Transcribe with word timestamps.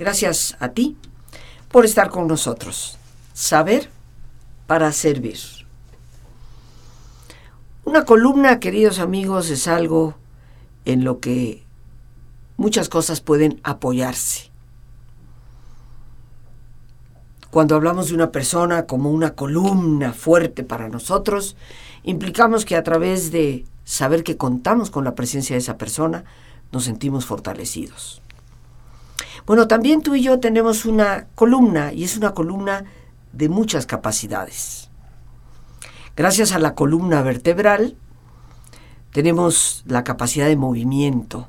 Gracias 0.00 0.56
a 0.60 0.70
ti 0.70 0.96
por 1.70 1.84
estar 1.84 2.08
con 2.08 2.26
nosotros. 2.26 2.96
Saber 3.34 3.90
para 4.66 4.92
servir. 4.92 5.38
Una 7.84 8.06
columna, 8.06 8.60
queridos 8.60 8.98
amigos, 8.98 9.50
es 9.50 9.68
algo 9.68 10.14
en 10.86 11.04
lo 11.04 11.20
que 11.20 11.66
muchas 12.56 12.88
cosas 12.88 13.20
pueden 13.20 13.60
apoyarse. 13.62 14.50
Cuando 17.50 17.74
hablamos 17.74 18.08
de 18.08 18.14
una 18.14 18.32
persona 18.32 18.86
como 18.86 19.10
una 19.10 19.34
columna 19.34 20.14
fuerte 20.14 20.64
para 20.64 20.88
nosotros, 20.88 21.56
implicamos 22.04 22.64
que 22.64 22.76
a 22.76 22.82
través 22.82 23.32
de 23.32 23.66
saber 23.84 24.24
que 24.24 24.38
contamos 24.38 24.90
con 24.90 25.04
la 25.04 25.14
presencia 25.14 25.56
de 25.56 25.60
esa 25.60 25.76
persona, 25.76 26.24
nos 26.72 26.84
sentimos 26.84 27.26
fortalecidos. 27.26 28.22
Bueno, 29.46 29.68
también 29.68 30.02
tú 30.02 30.14
y 30.14 30.22
yo 30.22 30.40
tenemos 30.40 30.84
una 30.84 31.26
columna 31.34 31.92
y 31.92 32.04
es 32.04 32.16
una 32.16 32.34
columna 32.34 32.84
de 33.32 33.48
muchas 33.48 33.86
capacidades. 33.86 34.90
Gracias 36.16 36.52
a 36.52 36.58
la 36.58 36.74
columna 36.74 37.22
vertebral 37.22 37.96
tenemos 39.12 39.82
la 39.86 40.04
capacidad 40.04 40.46
de 40.46 40.56
movimiento, 40.56 41.48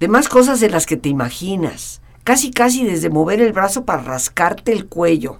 de 0.00 0.08
más 0.08 0.28
cosas 0.28 0.60
de 0.60 0.70
las 0.70 0.86
que 0.86 0.96
te 0.96 1.08
imaginas, 1.08 2.00
casi 2.24 2.50
casi 2.50 2.84
desde 2.84 3.10
mover 3.10 3.40
el 3.40 3.52
brazo 3.52 3.84
para 3.84 4.02
rascarte 4.02 4.72
el 4.72 4.86
cuello. 4.86 5.38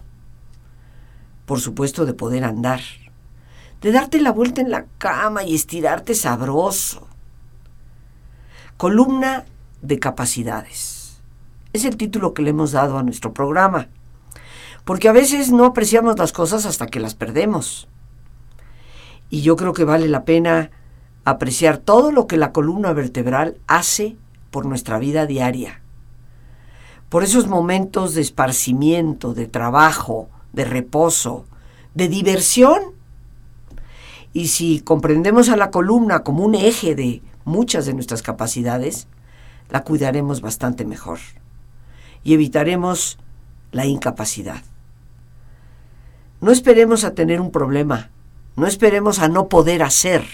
Por 1.47 1.61
supuesto 1.61 2.07
de 2.07 2.15
poder 2.15 2.45
andar, 2.45 2.81
de 3.81 3.93
darte 3.93 4.21
la 4.21 4.33
vuelta 4.33 4.61
en 4.61 4.71
la 4.71 4.87
cama 4.99 5.43
y 5.43 5.55
estirarte 5.55 6.15
sabroso. 6.15 7.09
Columna 8.77 9.45
de 9.83 9.99
capacidades. 9.99 10.94
Es 11.75 11.85
el 11.85 11.97
título 11.97 12.35
que 12.35 12.43
le 12.43 12.51
hemos 12.51 12.71
dado 12.71 12.99
a 12.99 13.03
nuestro 13.03 13.35
programa, 13.35 13.89
porque 14.85 15.09
a 15.09 15.13
veces 15.13 15.51
no 15.51 15.65
apreciamos 15.65 16.17
las 16.17 16.31
cosas 16.31 16.67
hasta 16.67 16.87
que 16.87 17.01
las 17.01 17.17
perdemos. 17.17 17.89
Y 19.29 19.43
yo 19.43 19.57
creo 19.57 19.73
que 19.73 19.83
vale 19.83 20.07
la 20.07 20.25
pena 20.25 20.71
apreciar 21.25 21.79
todo 21.79 22.13
lo 22.13 22.29
que 22.29 22.37
la 22.37 22.53
columna 22.53 22.93
vertebral 22.93 23.59
hace 23.67 24.17
por 24.53 24.67
nuestra 24.67 25.01
vida 25.01 25.27
diaria 25.27 25.81
por 27.09 27.25
esos 27.25 27.49
momentos 27.49 28.15
de 28.15 28.23
esparcimiento, 28.23 29.35
de 29.35 29.49
trabajo, 29.49 30.29
de 30.53 30.65
reposo, 30.65 31.45
de 31.95 32.09
diversión. 32.09 32.81
Y 34.33 34.49
si 34.49 34.81
comprendemos 34.81 35.49
a 35.49 35.57
la 35.57 35.73
columna 35.73 36.23
como 36.23 36.45
un 36.45 36.55
eje 36.55 36.95
de 36.95 37.21
muchas 37.45 37.87
de 37.87 37.95
nuestras 37.95 38.23
capacidades, 38.23 39.09
la 39.71 39.83
cuidaremos 39.83 40.41
bastante 40.41 40.85
mejor 40.85 41.19
y 42.25 42.35
evitaremos 42.35 43.19
la 43.71 43.87
incapacidad. 43.87 44.63
No 46.41 46.51
esperemos 46.51 47.05
a 47.05 47.15
tener 47.15 47.41
un 47.41 47.51
problema, 47.51 48.11
no 48.57 48.67
esperemos 48.67 49.19
a 49.21 49.29
no 49.29 49.49
poder 49.49 49.83
hacer 49.83 50.25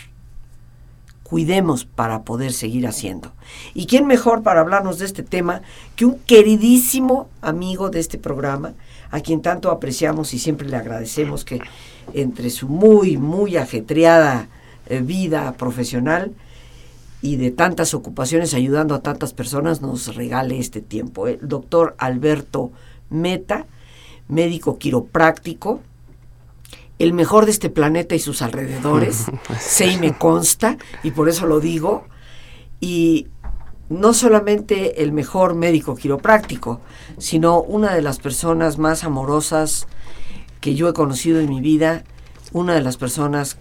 cuidemos 1.31 1.85
para 1.85 2.25
poder 2.25 2.53
seguir 2.53 2.89
haciendo. 2.89 3.33
¿Y 3.73 3.87
quién 3.87 4.09
mejor 4.09 4.43
para 4.43 4.61
hablarnos 4.61 4.99
de 4.99 5.07
este 5.07 5.23
tema 5.23 5.63
que 5.95 6.05
un 6.05 6.19
queridísimo 6.19 7.29
amigo 7.41 7.89
de 7.89 8.01
este 8.01 8.19
programa, 8.19 8.75
a 9.13 9.21
quien 9.21 9.41
tanto 9.41 9.71
apreciamos 9.71 10.35
y 10.35 10.41
siempre 10.41 10.69
le 10.69 10.77
agradecemos 10.77 11.45
que 11.45 11.61
entre 12.15 12.51
su 12.51 12.69
muy, 12.69 13.17
muy 13.17 13.57
ajetreada 13.57 14.49
eh, 14.87 15.03
vida 15.03 15.53
profesional 15.53 16.33
y 17.23 17.37
de 17.37 17.51
tantas 17.51 17.95
ocupaciones 17.95 18.55
ayudando 18.55 18.95
a 18.95 19.03
tantas 19.03 19.33
personas 19.33 19.83
nos 19.83 20.15
regale 20.15 20.59
este 20.59 20.81
tiempo? 20.81 21.27
El 21.27 21.41
doctor 21.43 21.95
Alberto 21.99 22.73
Meta, 23.11 23.67
médico 24.29 24.79
quiropráctico, 24.79 25.81
el 26.99 27.13
mejor 27.15 27.47
de 27.47 27.53
este 27.53 27.71
planeta 27.71 28.15
y 28.15 28.19
sus 28.19 28.43
alrededores, 28.43 29.27
sé 29.59 29.87
y 29.87 29.99
me 29.99 30.17
consta, 30.17 30.77
y 31.03 31.11
por 31.13 31.29
eso 31.29 31.47
lo 31.47 31.61
digo, 31.61 32.05
y 32.81 33.29
no 33.89 34.15
solamente 34.15 35.03
el 35.03 35.13
mejor 35.13 35.55
médico 35.55 35.97
quiropráctico, 35.97 36.81
sino 37.19 37.61
una 37.61 37.95
de 37.95 38.03
las 38.03 38.19
personas 38.19 38.79
más 38.79 39.03
amorosas 39.03 39.87
que 40.61 40.75
yo 40.75 40.89
he 40.89 40.93
conocido 40.93 41.41
en 41.41 41.49
mi 41.49 41.61
vida, 41.61 42.05
una 42.53 42.75
de 42.75 42.83
las 42.83 42.97
personas 42.97 43.57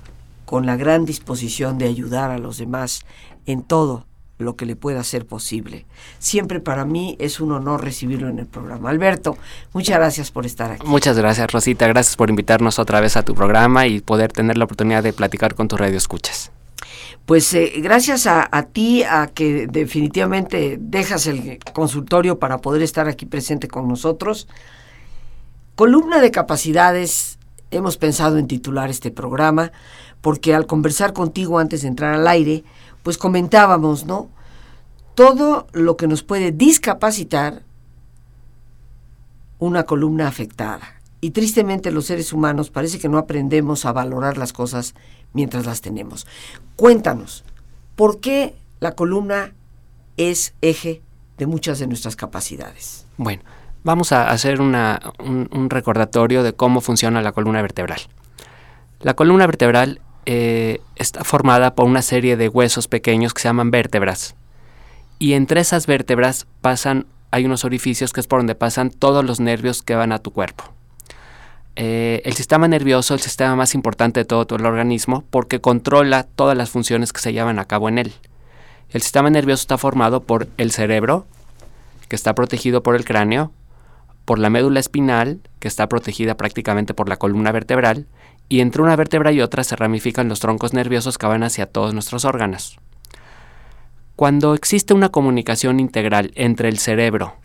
con 0.46 0.66
la 0.66 0.76
gran 0.76 1.06
disposición 1.06 1.78
de 1.78 1.88
ayudar 1.88 2.32
a 2.32 2.40
los 2.40 2.58
demás 2.58 3.06
en 3.52 3.64
todo 3.64 4.06
lo 4.38 4.56
que 4.56 4.66
le 4.66 4.76
pueda 4.76 5.04
ser 5.04 5.26
posible. 5.26 5.86
Siempre 6.18 6.62
para 6.62 6.86
mí 6.86 7.18
es 7.20 7.42
un 7.42 7.52
honor 7.52 7.84
recibirlo 7.84 8.30
en 8.30 8.40
el 8.40 8.46
programa. 8.46 8.90
Alberto, 8.90 9.38
muchas 9.74 9.98
gracias 9.98 10.32
por 10.32 10.46
estar 10.46 10.72
aquí. 10.72 10.88
Muchas 10.88 11.18
gracias, 11.18 11.52
Rosita. 11.52 11.88
Gracias 11.88 12.16
por 12.16 12.30
invitarnos 12.30 12.80
otra 12.80 13.02
vez 13.02 13.18
a 13.18 13.24
tu 13.24 13.36
programa 13.36 13.86
y 13.86 14.00
poder 14.00 14.32
tener 14.32 14.58
la 14.58 14.64
oportunidad 14.64 15.04
de 15.04 15.12
platicar 15.12 15.56
con 15.56 15.68
tu 15.68 15.76
radio 15.76 15.98
escuchas. 15.98 16.52
Pues 17.26 17.54
eh, 17.54 17.74
gracias 17.78 18.28
a, 18.28 18.48
a, 18.50 18.64
ti, 18.64 19.04
a 19.04 19.28
que 19.28 19.68
definitivamente 19.68 20.78
dejas 20.80 21.28
el 21.28 21.60
consultorio 21.74 22.40
para 22.40 22.60
poder 22.60 22.82
estar 22.82 23.10
aquí 23.10 23.26
presente 23.26 23.68
con 23.68 23.88
nosotros. 23.88 24.48
Columna 25.76 26.22
de 26.22 26.32
capacidades, 26.32 27.40
hemos 27.72 27.98
pensado 27.98 28.38
en 28.38 28.48
titular 28.48 28.90
este 28.90 29.12
programa, 29.12 29.72
porque 30.22 30.56
al 30.56 30.66
conversar 30.66 31.14
contigo 31.14 31.60
antes 31.60 31.82
de 31.82 31.90
entrar 31.90 32.14
al 32.14 32.28
aire, 32.28 32.64
pues 33.10 33.18
comentábamos, 33.18 34.06
¿no? 34.06 34.30
Todo 35.16 35.66
lo 35.74 35.98
que 35.98 36.06
nos 36.06 36.22
puede 36.22 36.52
discapacitar 36.52 37.64
una 39.58 39.88
columna 39.88 40.28
afectada. 40.28 41.02
Y 41.20 41.32
tristemente 41.32 41.90
los 41.90 42.06
seres 42.06 42.34
humanos 42.34 42.70
parece 42.70 43.00
que 43.00 43.10
no 43.10 43.18
aprendemos 43.18 43.88
a 43.88 43.94
valorar 43.94 44.38
las 44.38 44.54
cosas 44.54 44.94
mientras 45.34 45.66
las 45.66 45.82
tenemos. 45.82 46.28
Cuéntanos, 46.76 47.44
¿por 47.96 48.20
qué 48.20 48.54
la 48.80 48.94
columna 48.94 49.56
es 50.16 50.54
eje 50.62 51.02
de 51.40 51.48
muchas 51.48 51.80
de 51.80 51.88
nuestras 51.88 52.16
capacidades? 52.16 53.08
Bueno, 53.18 53.42
vamos 53.84 54.12
a 54.12 54.30
hacer 54.30 54.62
un, 54.62 54.76
un 55.52 55.70
recordatorio 55.72 56.44
de 56.44 56.54
cómo 56.54 56.80
funciona 56.80 57.24
la 57.24 57.32
columna 57.32 57.64
vertebral. 57.64 58.02
La 59.02 59.16
columna 59.16 59.48
vertebral 59.48 60.00
eh, 60.32 60.80
está 60.96 61.24
formada 61.24 61.74
por 61.74 61.86
una 61.86 62.04
serie 62.04 62.38
de 62.38 62.50
huesos 62.50 62.88
pequeños 62.88 63.34
que 63.34 63.42
se 63.42 63.48
llaman 63.48 63.72
vértebras. 63.72 64.36
Y 65.18 65.34
entre 65.34 65.60
esas 65.60 65.88
vértebras 65.88 66.46
pasan, 66.62 67.08
hay 67.32 67.46
unos 67.46 67.66
orificios 67.66 68.14
que 68.14 68.20
es 68.20 68.28
por 68.28 68.38
donde 68.38 68.54
pasan 68.54 68.92
todos 68.92 69.26
los 69.26 69.40
nervios 69.40 69.82
que 69.82 69.96
van 69.96 70.12
a 70.12 70.20
tu 70.20 70.32
cuerpo. 70.32 70.66
Eh, 71.76 72.22
el 72.26 72.34
sistema 72.34 72.68
nervioso 72.68 73.16
es 73.16 73.22
el 73.22 73.24
sistema 73.24 73.56
más 73.56 73.74
importante 73.74 74.20
de 74.20 74.26
todo, 74.26 74.46
todo 74.46 74.60
el 74.60 74.68
organismo 74.68 75.24
porque 75.32 75.62
controla 75.62 76.28
todas 76.36 76.56
las 76.56 76.70
funciones 76.70 77.12
que 77.12 77.22
se 77.22 77.34
llevan 77.34 77.58
a 77.58 77.66
cabo 77.66 77.90
en 77.90 77.98
él. 77.98 78.14
El 78.92 79.02
sistema 79.02 79.32
nervioso 79.32 79.62
está 79.62 79.80
formado 79.80 80.22
por 80.22 80.48
el 80.58 80.70
cerebro, 80.70 81.26
que 82.08 82.16
está 82.16 82.36
protegido 82.36 82.84
por 82.84 82.96
el 82.96 83.04
cráneo, 83.04 83.52
por 84.26 84.38
la 84.38 84.52
médula 84.52 84.80
espinal, 84.80 85.40
que 85.58 85.68
está 85.68 85.90
protegida 85.90 86.38
prácticamente 86.38 86.94
por 86.94 87.10
la 87.10 87.18
columna 87.18 87.52
vertebral, 87.52 88.06
y 88.50 88.62
entre 88.62 88.82
una 88.82 88.96
vértebra 88.96 89.32
y 89.32 89.42
otra 89.42 89.64
se 89.64 89.76
ramifican 89.76 90.28
los 90.28 90.40
troncos 90.40 90.74
nerviosos 90.74 91.18
que 91.20 91.28
van 91.28 91.44
hacia 91.44 91.68
todos 91.68 91.94
nuestros 91.94 92.26
órganos. 92.26 92.80
Cuando 94.16 94.56
existe 94.56 94.94
una 94.94 95.10
comunicación 95.10 95.80
integral 95.80 96.32
entre 96.36 96.68
el 96.68 96.80
cerebro, 96.80 97.36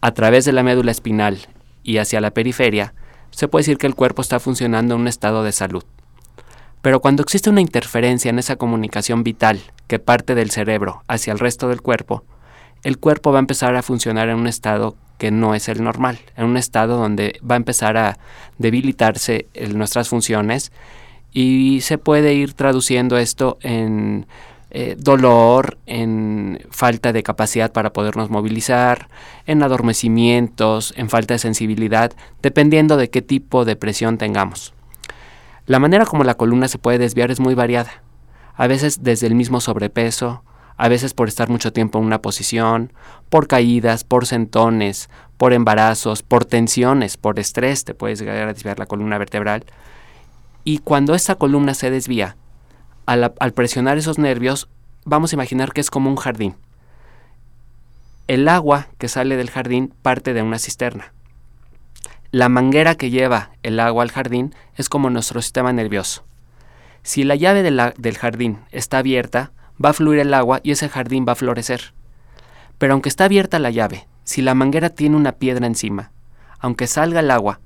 a 0.00 0.12
través 0.12 0.44
de 0.44 0.52
la 0.52 0.62
médula 0.62 0.90
espinal 0.90 1.38
y 1.84 1.98
hacia 1.98 2.20
la 2.20 2.32
periferia, 2.32 2.94
se 3.30 3.48
puede 3.48 3.62
decir 3.62 3.78
que 3.78 3.86
el 3.86 3.94
cuerpo 3.94 4.22
está 4.22 4.40
funcionando 4.40 4.94
en 4.94 5.02
un 5.02 5.08
estado 5.08 5.44
de 5.44 5.52
salud. 5.52 5.84
Pero 6.80 7.00
cuando 7.00 7.22
existe 7.22 7.50
una 7.50 7.60
interferencia 7.60 8.30
en 8.30 8.38
esa 8.38 8.56
comunicación 8.56 9.24
vital 9.24 9.60
que 9.86 9.98
parte 9.98 10.34
del 10.34 10.50
cerebro 10.50 11.02
hacia 11.06 11.32
el 11.32 11.38
resto 11.38 11.68
del 11.68 11.82
cuerpo, 11.82 12.24
el 12.82 12.98
cuerpo 12.98 13.32
va 13.32 13.38
a 13.38 13.40
empezar 13.40 13.76
a 13.76 13.82
funcionar 13.82 14.28
en 14.28 14.36
un 14.36 14.46
estado 14.46 14.96
que 15.18 15.30
no 15.30 15.54
es 15.54 15.68
el 15.68 15.82
normal, 15.82 16.18
en 16.36 16.44
un 16.46 16.56
estado 16.56 16.96
donde 16.98 17.40
va 17.48 17.54
a 17.54 17.56
empezar 17.56 17.96
a 17.96 18.18
debilitarse 18.58 19.46
nuestras 19.74 20.08
funciones 20.08 20.72
y 21.32 21.80
se 21.82 21.98
puede 21.98 22.34
ir 22.34 22.54
traduciendo 22.54 23.18
esto 23.18 23.58
en 23.60 24.26
eh, 24.70 24.96
dolor, 24.98 25.78
en 25.86 26.60
falta 26.70 27.12
de 27.12 27.22
capacidad 27.22 27.72
para 27.72 27.92
podernos 27.92 28.30
movilizar, 28.30 29.08
en 29.46 29.62
adormecimientos, 29.62 30.92
en 30.96 31.08
falta 31.08 31.34
de 31.34 31.38
sensibilidad, 31.38 32.12
dependiendo 32.42 32.96
de 32.96 33.08
qué 33.08 33.22
tipo 33.22 33.64
de 33.64 33.76
presión 33.76 34.18
tengamos. 34.18 34.74
La 35.66 35.78
manera 35.78 36.04
como 36.04 36.24
la 36.24 36.34
columna 36.34 36.68
se 36.68 36.78
puede 36.78 36.98
desviar 36.98 37.30
es 37.30 37.40
muy 37.40 37.54
variada, 37.54 38.02
a 38.54 38.66
veces 38.66 39.02
desde 39.02 39.26
el 39.26 39.34
mismo 39.34 39.60
sobrepeso, 39.60 40.42
a 40.76 40.88
veces 40.88 41.14
por 41.14 41.28
estar 41.28 41.48
mucho 41.48 41.72
tiempo 41.72 41.98
en 41.98 42.04
una 42.04 42.20
posición, 42.20 42.92
por 43.28 43.48
caídas, 43.48 44.04
por 44.04 44.26
sentones, 44.26 45.08
por 45.36 45.52
embarazos, 45.52 46.22
por 46.22 46.44
tensiones, 46.44 47.16
por 47.16 47.38
estrés, 47.38 47.84
te 47.84 47.94
puedes 47.94 48.18
llegar 48.18 48.48
a 48.48 48.52
desviar 48.52 48.78
la 48.78 48.86
columna 48.86 49.18
vertebral. 49.18 49.64
Y 50.64 50.78
cuando 50.78 51.14
esta 51.14 51.36
columna 51.36 51.74
se 51.74 51.90
desvía, 51.90 52.36
al, 53.06 53.52
presionar 53.54 53.98
esos 53.98 54.18
nervios, 54.18 54.68
vamos 55.04 55.32
a 55.32 55.36
imaginar 55.36 55.72
que 55.72 55.80
es 55.80 55.90
como 55.90 56.10
un 56.10 56.16
jardín. 56.16 56.56
El 58.26 58.48
agua 58.48 58.88
que 58.98 59.08
sale 59.08 59.36
del 59.36 59.50
jardín 59.50 59.94
parte 60.02 60.34
de 60.34 60.42
una 60.42 60.58
cisterna. 60.58 61.12
La 62.32 62.48
manguera 62.48 62.96
que 62.96 63.10
lleva 63.10 63.50
el 63.62 63.78
agua 63.78 64.02
al 64.02 64.10
jardín 64.10 64.54
es 64.74 64.88
como 64.88 65.10
nuestro 65.10 65.40
sistema 65.40 65.72
nervioso. 65.72 66.24
Si 67.02 67.22
la 67.22 67.36
llave 67.36 67.62
del 67.62 68.18
jardín 68.18 68.58
está 68.72 68.98
abierta, 68.98 69.52
va 69.82 69.90
a 69.90 69.94
fluir 69.94 70.20
el 70.20 70.34
agua 70.34 70.60
y 70.62 70.70
ese 70.70 70.88
jardín 70.88 71.24
va 71.26 71.32
a 71.32 71.36
florecer. 71.36 71.92
Pero 72.78 72.92
aunque 72.92 73.08
está 73.08 73.24
abierta 73.24 73.58
la 73.58 73.70
llave, 73.70 74.06
si 74.24 74.42
la 74.42 74.54
manguera 74.54 74.90
tiene 74.90 75.16
una 75.16 75.32
piedra 75.32 75.66
encima, 75.66 76.10
aunque 76.58 76.86
salga 76.86 77.20
el 77.20 77.30
agua 77.30 77.60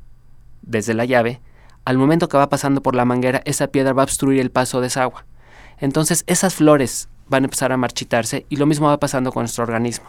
desde 0.63 0.95
la 0.95 1.05
llave, 1.05 1.41
al 1.85 1.99
momento 1.99 2.29
que 2.29 2.37
va 2.37 2.49
pasando 2.49 2.83
por 2.83 2.95
la 2.95 3.05
manguera, 3.05 3.43
esa 3.45 3.69
piedra 3.69 3.93
va 3.93 4.03
a 4.03 4.05
obstruir 4.05 4.41
el 4.41 4.51
paso 4.51 4.81
de 4.81 4.89
esa 4.89 5.03
agua. 5.03 5.25
Entonces 5.79 6.25
esas 6.27 6.55
flores 6.55 7.09
van 7.29 7.45
a 7.45 7.47
empezar 7.47 7.73
a 7.73 7.77
marchitarse 7.77 8.45
y 8.49 8.57
lo 8.57 8.67
mismo 8.67 8.89
va 8.89 9.01
pasando 9.01 9.33
con 9.33 9.43
nuestro 9.43 9.65
organismo. 9.65 10.07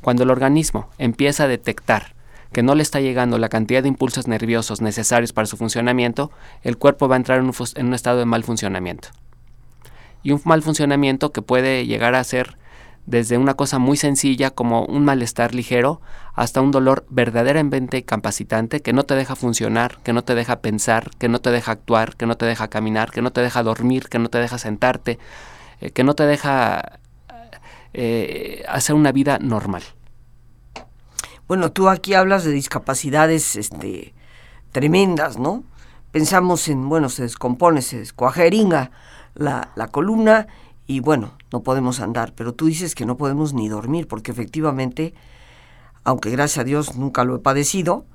Cuando 0.00 0.22
el 0.22 0.30
organismo 0.30 0.88
empieza 0.98 1.44
a 1.44 1.48
detectar 1.48 2.14
que 2.52 2.62
no 2.62 2.74
le 2.74 2.82
está 2.82 3.00
llegando 3.00 3.36
la 3.38 3.48
cantidad 3.48 3.82
de 3.82 3.88
impulsos 3.88 4.26
nerviosos 4.26 4.80
necesarios 4.80 5.32
para 5.32 5.46
su 5.46 5.56
funcionamiento, 5.56 6.30
el 6.62 6.78
cuerpo 6.78 7.08
va 7.08 7.16
a 7.16 7.18
entrar 7.18 7.40
en 7.40 7.46
un, 7.46 7.54
en 7.74 7.86
un 7.86 7.94
estado 7.94 8.18
de 8.18 8.24
mal 8.24 8.44
funcionamiento. 8.44 9.08
Y 10.28 10.32
un 10.32 10.42
mal 10.44 10.60
funcionamiento 10.60 11.32
que 11.32 11.40
puede 11.40 11.86
llegar 11.86 12.14
a 12.14 12.22
ser 12.22 12.58
desde 13.06 13.38
una 13.38 13.54
cosa 13.54 13.78
muy 13.78 13.96
sencilla 13.96 14.50
como 14.50 14.84
un 14.84 15.02
malestar 15.02 15.54
ligero 15.54 16.02
hasta 16.34 16.60
un 16.60 16.70
dolor 16.70 17.06
verdaderamente 17.08 17.96
incapacitante 17.96 18.80
que 18.80 18.92
no 18.92 19.04
te 19.04 19.14
deja 19.14 19.36
funcionar, 19.36 20.00
que 20.02 20.12
no 20.12 20.24
te 20.24 20.34
deja 20.34 20.60
pensar, 20.60 21.12
que 21.16 21.30
no 21.30 21.38
te 21.38 21.50
deja 21.50 21.72
actuar, 21.72 22.14
que 22.14 22.26
no 22.26 22.36
te 22.36 22.44
deja 22.44 22.68
caminar, 22.68 23.10
que 23.10 23.22
no 23.22 23.32
te 23.32 23.40
deja 23.40 23.62
dormir, 23.62 24.10
que 24.10 24.18
no 24.18 24.28
te 24.28 24.36
deja 24.36 24.58
sentarte, 24.58 25.18
eh, 25.80 25.92
que 25.92 26.04
no 26.04 26.14
te 26.14 26.26
deja 26.26 26.98
eh, 27.94 28.66
hacer 28.68 28.94
una 28.94 29.12
vida 29.12 29.38
normal. 29.38 29.82
Bueno, 31.46 31.72
tú 31.72 31.88
aquí 31.88 32.12
hablas 32.12 32.44
de 32.44 32.50
discapacidades 32.50 33.56
este, 33.56 34.12
tremendas, 34.72 35.38
¿no? 35.38 35.64
Pensamos 36.12 36.68
en, 36.68 36.86
bueno, 36.86 37.08
se 37.08 37.22
descompone, 37.22 37.80
se 37.80 38.00
descuajeringa 38.00 38.90
la, 39.38 39.70
la 39.74 39.88
columna 39.88 40.46
y 40.86 41.00
bueno, 41.00 41.32
no 41.52 41.62
podemos 41.62 42.00
andar, 42.00 42.32
pero 42.34 42.54
tú 42.54 42.66
dices 42.66 42.94
que 42.94 43.06
no 43.06 43.16
podemos 43.16 43.52
ni 43.52 43.68
dormir, 43.68 44.08
porque 44.08 44.30
efectivamente, 44.30 45.14
aunque 46.02 46.30
gracias 46.30 46.58
a 46.58 46.64
Dios 46.64 46.96
nunca 46.96 47.24
lo 47.24 47.36
he 47.36 47.38
padecido, 47.40 48.06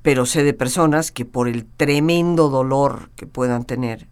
pero 0.00 0.24
sé 0.24 0.42
de 0.42 0.54
personas 0.54 1.12
que 1.12 1.24
por 1.24 1.48
el 1.48 1.66
tremendo 1.66 2.48
dolor 2.48 3.10
que 3.14 3.26
puedan 3.26 3.64
tener, 3.64 4.08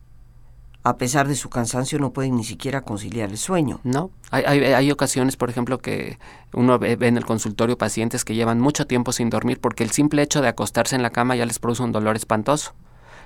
a 0.83 0.99
pesar 0.99 1.27
de 1.27 1.37
su 1.37 1.49
cansancio, 1.49 1.99
no 1.99 2.13
pueden 2.13 2.37
ni 2.37 2.45
siquiera 2.45 2.83
conciliar 2.83 3.31
el 3.31 3.39
sueño. 3.39 3.81
No, 3.83 4.11
hay, 4.31 4.45
hay, 4.45 4.91
ocasiones, 4.91 5.37
por 5.37 5.49
ejemplo, 5.49 5.79
que 5.79 6.19
uno 6.53 6.79
ve, 6.79 6.99
en 7.01 7.17
el 7.17 7.25
consultorio 7.25 7.79
pacientes 7.79 8.27
que 8.27 8.35
llevan 8.35 8.61
mucho 8.61 8.87
tiempo 8.87 9.13
sin 9.13 9.31
dormir 9.31 9.59
porque 9.59 9.85
el 9.85 9.91
simple 9.91 10.21
hecho 10.21 10.43
de 10.43 10.49
acostarse 10.49 10.95
en 10.95 11.03
la 11.03 11.09
cama 11.09 11.37
ya 11.37 11.47
les 11.47 11.59
produce 11.59 11.83
un 11.83 11.93
dolor 11.93 12.17
espantoso. 12.17 12.75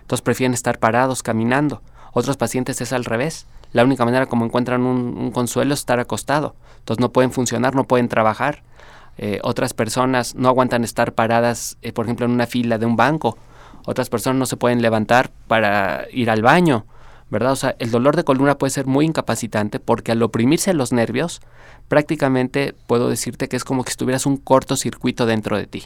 Entonces 0.02 0.22
prefieren 0.22 0.54
estar 0.54 0.78
parados, 0.78 1.24
caminando. 1.24 1.82
Otros 2.12 2.36
pacientes 2.36 2.80
es 2.80 2.92
al 2.92 3.04
revés 3.04 3.46
la 3.72 3.84
única 3.84 4.04
manera 4.04 4.26
como 4.26 4.44
encuentran 4.44 4.82
un, 4.82 5.30
consuelo 5.30 5.74
es 5.74 5.80
estar 5.80 6.00
acostado. 6.00 6.54
Entonces 6.78 7.00
no 7.00 7.12
pueden 7.12 7.32
funcionar, 7.32 7.74
no 7.74 7.84
pueden 7.84 8.08
trabajar. 8.08 8.62
Eh, 9.18 9.40
otras 9.42 9.74
personas 9.74 10.34
no 10.34 10.48
aguantan 10.48 10.84
estar 10.84 11.12
paradas, 11.12 11.76
eh, 11.82 11.92
por 11.92 12.06
ejemplo, 12.06 12.26
en 12.26 12.32
una 12.32 12.46
fila 12.46 12.78
de 12.78 12.86
un 12.86 12.96
banco. 12.96 13.36
Otras 13.84 14.08
personas 14.08 14.38
no 14.38 14.46
se 14.46 14.56
pueden 14.56 14.80
levantar 14.80 15.30
para 15.48 16.06
ir 16.12 16.30
al 16.30 16.42
baño, 16.42 16.86
¿verdad? 17.30 17.52
O 17.52 17.56
sea, 17.56 17.76
el 17.78 17.90
dolor 17.90 18.16
de 18.16 18.24
columna 18.24 18.56
puede 18.56 18.70
ser 18.70 18.86
muy 18.86 19.04
incapacitante 19.04 19.80
porque 19.80 20.12
al 20.12 20.22
oprimirse 20.22 20.72
los 20.72 20.92
nervios, 20.92 21.40
prácticamente 21.88 22.74
puedo 22.86 23.08
decirte 23.08 23.48
que 23.48 23.56
es 23.56 23.64
como 23.64 23.84
que 23.84 23.90
estuvieras 23.90 24.24
un 24.24 24.36
cortocircuito 24.36 25.26
dentro 25.26 25.56
de 25.56 25.66
ti. 25.66 25.84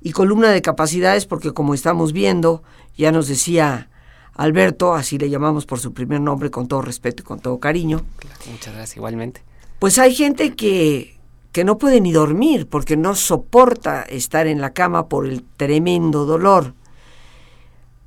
Y 0.00 0.12
columna 0.12 0.50
de 0.50 0.62
capacidades 0.62 1.26
porque 1.26 1.52
como 1.52 1.74
estamos 1.74 2.12
viendo, 2.12 2.62
ya 2.96 3.10
nos 3.10 3.26
decía 3.26 3.88
Alberto, 4.36 4.94
así 4.94 5.18
le 5.18 5.30
llamamos 5.30 5.64
por 5.64 5.80
su 5.80 5.92
primer 5.92 6.20
nombre 6.20 6.50
con 6.50 6.68
todo 6.68 6.82
respeto 6.82 7.22
y 7.22 7.26
con 7.26 7.40
todo 7.40 7.58
cariño. 7.58 8.02
muchas 8.50 8.74
gracias, 8.74 8.96
igualmente. 8.96 9.42
Pues 9.78 9.98
hay 9.98 10.14
gente 10.14 10.54
que, 10.54 11.18
que 11.52 11.64
no 11.64 11.78
puede 11.78 12.00
ni 12.00 12.12
dormir 12.12 12.68
porque 12.68 12.96
no 12.96 13.14
soporta 13.14 14.02
estar 14.02 14.46
en 14.46 14.60
la 14.60 14.74
cama 14.74 15.08
por 15.08 15.26
el 15.26 15.42
tremendo 15.56 16.26
dolor. 16.26 16.74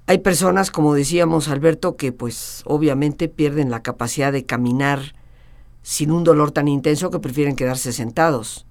Hay 0.05 0.19
personas, 0.19 0.71
como 0.71 0.93
decíamos 0.93 1.49
Alberto, 1.49 1.95
que 1.95 2.11
pues 2.11 2.63
obviamente 2.65 3.27
pierden 3.27 3.71
la 3.71 3.81
capacidad 3.81 4.31
de 4.31 4.45
caminar 4.45 5.15
sin 5.81 6.11
un 6.11 6.23
dolor 6.23 6.51
tan 6.51 6.67
intenso 6.67 7.09
que 7.09 7.19
prefieren 7.19 7.55
quedarse 7.55 7.93
sentados. 7.93 8.65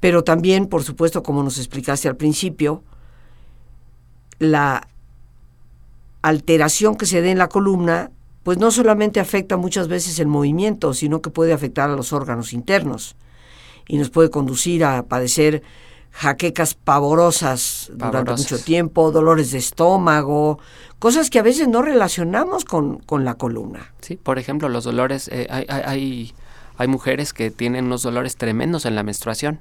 Pero 0.00 0.24
también, 0.24 0.66
por 0.66 0.82
supuesto, 0.82 1.22
como 1.22 1.42
nos 1.42 1.58
explicaste 1.58 2.08
al 2.08 2.16
principio, 2.16 2.82
la 4.38 4.88
alteración 6.24 6.96
que 6.96 7.04
se 7.04 7.20
dé 7.20 7.30
en 7.30 7.38
la 7.38 7.50
columna, 7.50 8.10
pues 8.44 8.56
no 8.56 8.70
solamente 8.70 9.20
afecta 9.20 9.58
muchas 9.58 9.88
veces 9.88 10.18
el 10.18 10.26
movimiento, 10.26 10.94
sino 10.94 11.20
que 11.20 11.28
puede 11.28 11.52
afectar 11.52 11.90
a 11.90 11.96
los 11.96 12.14
órganos 12.14 12.54
internos 12.54 13.14
y 13.86 13.98
nos 13.98 14.08
puede 14.08 14.30
conducir 14.30 14.86
a 14.86 15.02
padecer 15.02 15.62
jaquecas 16.12 16.74
pavorosas 16.74 17.92
durante 17.94 18.30
mucho 18.30 18.58
tiempo, 18.58 19.10
dolores 19.10 19.50
de 19.50 19.58
estómago, 19.58 20.58
cosas 20.98 21.28
que 21.28 21.40
a 21.40 21.42
veces 21.42 21.68
no 21.68 21.82
relacionamos 21.82 22.64
con, 22.64 23.00
con 23.00 23.26
la 23.26 23.34
columna. 23.34 23.92
Sí, 24.00 24.16
por 24.16 24.38
ejemplo, 24.38 24.70
los 24.70 24.84
dolores, 24.84 25.28
eh, 25.28 25.46
hay, 25.50 25.66
hay, 25.68 26.32
hay 26.78 26.88
mujeres 26.88 27.34
que 27.34 27.50
tienen 27.50 27.84
unos 27.84 28.02
dolores 28.02 28.36
tremendos 28.36 28.86
en 28.86 28.94
la 28.94 29.02
menstruación 29.02 29.60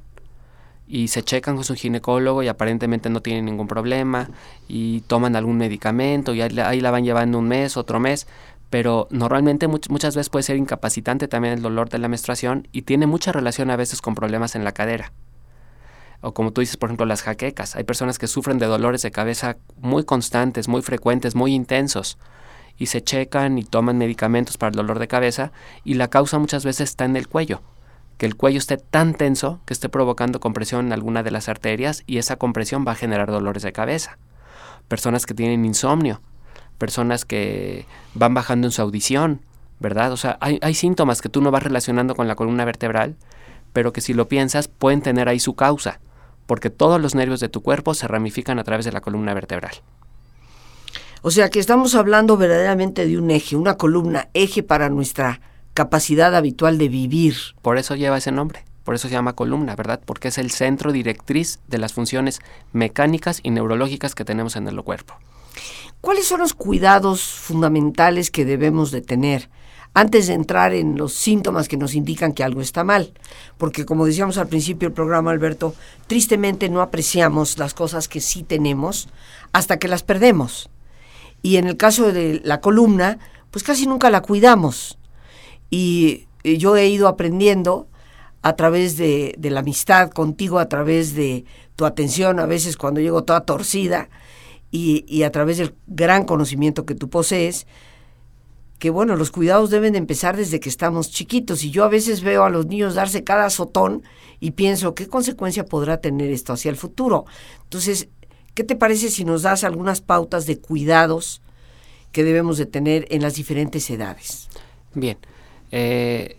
y 0.87 1.07
se 1.07 1.23
checan 1.23 1.55
con 1.55 1.63
su 1.63 1.75
ginecólogo 1.75 2.43
y 2.43 2.47
aparentemente 2.47 3.09
no 3.09 3.21
tienen 3.21 3.45
ningún 3.45 3.67
problema 3.67 4.29
y 4.67 5.01
toman 5.01 5.35
algún 5.35 5.57
medicamento 5.57 6.33
y 6.33 6.41
ahí, 6.41 6.81
la 6.81 6.91
van 6.91 7.03
llevando 7.03 7.39
un 7.39 7.47
mes, 7.47 7.77
otro 7.77 7.99
mes, 7.99 8.27
pero 8.69 9.07
normalmente 9.11 9.67
muchas 9.67 10.15
veces 10.15 10.29
puede 10.29 10.43
ser 10.43 10.57
incapacitante 10.57 11.27
también 11.27 11.53
el 11.53 11.61
dolor 11.61 11.89
de 11.89 11.99
la 11.99 12.07
menstruación 12.07 12.67
y 12.71 12.83
tiene 12.83 13.07
mucha 13.07 13.31
relación 13.31 13.69
a 13.69 13.75
veces 13.75 14.01
con 14.01 14.15
problemas 14.15 14.55
en 14.55 14.63
la 14.63 14.71
cadera. 14.71 15.13
O 16.21 16.33
como 16.33 16.51
tú 16.51 16.61
dices, 16.61 16.77
por 16.77 16.87
ejemplo, 16.87 17.05
las 17.05 17.21
jaquecas. 17.21 17.75
Hay 17.75 17.83
personas 17.83 18.17
que 18.17 18.27
sufren 18.27 18.57
de 18.57 18.65
dolores 18.65 19.01
de 19.01 19.11
cabeza 19.11 19.57
muy 19.77 20.05
constantes, 20.05 20.69
muy 20.69 20.81
frecuentes, 20.81 21.35
muy 21.35 21.53
intensos 21.53 22.17
y 22.77 22.87
se 22.87 23.03
checan 23.03 23.57
y 23.57 23.63
toman 23.63 23.97
medicamentos 23.97 24.57
para 24.57 24.69
el 24.69 24.75
dolor 24.75 24.99
de 24.99 25.07
cabeza 25.07 25.51
y 25.83 25.95
la 25.95 26.09
causa 26.09 26.39
muchas 26.39 26.65
veces 26.65 26.89
está 26.89 27.05
en 27.05 27.17
el 27.17 27.27
cuello 27.27 27.61
que 28.23 28.27
el 28.27 28.37
cuello 28.37 28.57
esté 28.57 28.77
tan 28.77 29.15
tenso 29.15 29.59
que 29.65 29.73
esté 29.73 29.89
provocando 29.89 30.39
compresión 30.39 30.85
en 30.85 30.93
alguna 30.93 31.23
de 31.23 31.31
las 31.31 31.49
arterias 31.49 32.03
y 32.07 32.19
esa 32.19 32.37
compresión 32.37 32.85
va 32.87 32.93
a 32.93 32.95
generar 32.95 33.29
dolores 33.29 33.63
de 33.63 33.73
cabeza. 33.73 34.17
Personas 34.87 35.25
que 35.25 35.33
tienen 35.33 35.65
insomnio, 35.65 36.21
personas 36.77 37.25
que 37.25 37.85
van 38.13 38.33
bajando 38.33 38.67
en 38.67 38.71
su 38.71 38.81
audición, 38.81 39.41
¿verdad? 39.81 40.13
O 40.13 40.15
sea, 40.15 40.37
hay, 40.39 40.57
hay 40.61 40.73
síntomas 40.73 41.21
que 41.21 41.27
tú 41.27 41.41
no 41.41 41.51
vas 41.51 41.63
relacionando 41.63 42.15
con 42.15 42.29
la 42.29 42.35
columna 42.35 42.63
vertebral, 42.63 43.17
pero 43.73 43.91
que 43.91 43.99
si 43.99 44.13
lo 44.13 44.29
piensas 44.29 44.69
pueden 44.69 45.01
tener 45.01 45.27
ahí 45.27 45.41
su 45.41 45.55
causa, 45.55 45.99
porque 46.45 46.69
todos 46.69 47.01
los 47.01 47.15
nervios 47.15 47.41
de 47.41 47.49
tu 47.49 47.61
cuerpo 47.61 47.93
se 47.93 48.07
ramifican 48.07 48.57
a 48.57 48.63
través 48.63 48.85
de 48.85 48.93
la 48.93 49.01
columna 49.01 49.33
vertebral. 49.33 49.81
O 51.23 51.29
sea 51.29 51.49
que 51.49 51.59
estamos 51.59 51.93
hablando 51.93 52.37
verdaderamente 52.37 53.05
de 53.05 53.17
un 53.17 53.31
eje, 53.31 53.57
una 53.57 53.75
columna, 53.75 54.29
eje 54.33 54.63
para 54.63 54.87
nuestra 54.87 55.41
capacidad 55.73 56.35
habitual 56.35 56.77
de 56.77 56.89
vivir. 56.89 57.35
Por 57.61 57.77
eso 57.77 57.95
lleva 57.95 58.17
ese 58.17 58.31
nombre, 58.31 58.65
por 58.83 58.95
eso 58.95 59.07
se 59.07 59.13
llama 59.13 59.33
columna, 59.33 59.75
¿verdad? 59.75 60.01
Porque 60.05 60.27
es 60.27 60.37
el 60.37 60.51
centro 60.51 60.91
directriz 60.91 61.59
de 61.67 61.77
las 61.77 61.93
funciones 61.93 62.39
mecánicas 62.71 63.39
y 63.43 63.51
neurológicas 63.51 64.15
que 64.15 64.25
tenemos 64.25 64.55
en 64.55 64.67
el 64.67 64.81
cuerpo. 64.83 65.15
¿Cuáles 66.01 66.27
son 66.27 66.41
los 66.41 66.53
cuidados 66.53 67.23
fundamentales 67.23 68.29
que 68.29 68.43
debemos 68.43 68.91
de 68.91 69.01
tener 69.01 69.49
antes 69.93 70.27
de 70.27 70.33
entrar 70.33 70.73
en 70.73 70.97
los 70.97 71.13
síntomas 71.13 71.67
que 71.69 71.77
nos 71.77 71.95
indican 71.95 72.33
que 72.33 72.43
algo 72.43 72.59
está 72.59 72.83
mal? 72.83 73.13
Porque 73.57 73.85
como 73.85 74.05
decíamos 74.05 74.37
al 74.37 74.47
principio 74.47 74.89
del 74.89 74.95
programa, 74.95 75.31
Alberto, 75.31 75.75
tristemente 76.07 76.67
no 76.67 76.81
apreciamos 76.81 77.57
las 77.57 77.73
cosas 77.73 78.09
que 78.09 78.19
sí 78.19 78.43
tenemos 78.43 79.07
hasta 79.53 79.79
que 79.79 79.87
las 79.87 80.03
perdemos. 80.03 80.69
Y 81.41 81.55
en 81.55 81.67
el 81.67 81.77
caso 81.77 82.11
de 82.11 82.41
la 82.43 82.59
columna, 82.59 83.19
pues 83.49 83.63
casi 83.63 83.87
nunca 83.87 84.09
la 84.09 84.21
cuidamos. 84.21 84.97
Y, 85.73 86.27
yo 86.43 86.75
he 86.77 86.87
ido 86.87 87.07
aprendiendo 87.07 87.87
a 88.43 88.55
través 88.55 88.95
de, 88.95 89.35
la 89.41 89.61
amistad 89.61 90.11
contigo, 90.11 90.59
a 90.59 90.69
través 90.69 91.15
de 91.15 91.45
tu 91.75 91.85
atención, 91.85 92.39
a 92.39 92.45
veces 92.45 92.77
cuando 92.77 93.01
llego 93.01 93.23
toda 93.23 93.41
torcida, 93.41 94.09
y, 94.69 95.23
a 95.23 95.31
través 95.31 95.57
del 95.57 95.73
gran 95.87 96.25
conocimiento 96.25 96.85
que 96.85 96.93
tú 96.93 97.09
posees, 97.09 97.65
que 98.77 98.91
bueno, 98.91 99.15
los 99.15 99.31
cuidados 99.31 99.71
deben 99.71 99.93
de 99.93 99.97
empezar 99.97 100.37
desde 100.37 100.59
que 100.59 100.69
estamos 100.69 101.09
chiquitos. 101.09 101.63
Y 101.63 101.71
yo 101.71 101.85
a 101.85 101.89
veces 101.89 102.21
veo 102.21 102.43
a 102.43 102.51
los 102.51 102.67
niños 102.67 102.93
darse 102.93 103.23
cada 103.23 103.45
azotón 103.45 104.03
y 104.39 104.51
pienso, 104.51 104.93
¿qué 104.93 105.07
consecuencia 105.07 105.65
podrá 105.65 106.01
tener 106.01 106.29
esto 106.29 106.53
hacia 106.53 106.69
el 106.69 106.75
futuro? 106.75 107.25
Entonces, 107.63 108.09
¿qué 108.53 108.63
te 108.63 108.75
parece 108.75 109.09
si 109.09 109.25
nos 109.25 109.41
das 109.41 109.63
algunas 109.63 110.01
pautas 110.01 110.45
de 110.45 110.59
cuidados 110.59 111.41
que 112.11 112.23
debemos 112.23 112.59
de 112.59 112.67
tener 112.67 113.07
en 113.09 113.23
las 113.23 113.35
diferentes 113.35 113.89
edades? 113.89 114.49
Bien, 114.93 115.17
eh, 115.73 116.37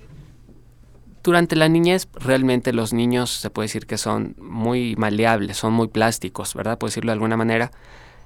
Durante 1.22 1.56
la 1.56 1.68
niñez, 1.68 2.06
realmente 2.14 2.72
los 2.74 2.92
niños 2.92 3.30
se 3.30 3.48
puede 3.48 3.64
decir 3.64 3.86
que 3.86 3.96
son 3.96 4.36
muy 4.38 4.94
maleables, 4.96 5.56
son 5.56 5.72
muy 5.72 5.88
plásticos, 5.88 6.54
¿verdad? 6.54 6.76
Por 6.76 6.90
decirlo 6.90 7.10
de 7.10 7.14
alguna 7.14 7.38
manera. 7.38 7.70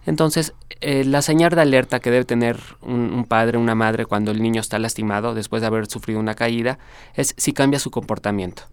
Entonces, 0.04 0.52
eh, 0.80 1.04
la 1.04 1.22
señal 1.22 1.50
de 1.50 1.60
alerta 1.60 2.00
que 2.00 2.10
debe 2.10 2.24
tener 2.24 2.58
un, 2.82 3.12
un 3.12 3.24
padre, 3.24 3.56
una 3.56 3.76
madre, 3.76 4.04
cuando 4.04 4.32
el 4.32 4.42
niño 4.42 4.60
está 4.60 4.80
lastimado 4.80 5.34
después 5.34 5.60
de 5.60 5.68
haber 5.68 5.86
sufrido 5.86 6.18
una 6.18 6.34
caída, 6.34 6.78
es 7.14 7.34
si 7.36 7.52
cambia 7.52 7.78
su 7.78 7.90
comportamiento 7.90 8.64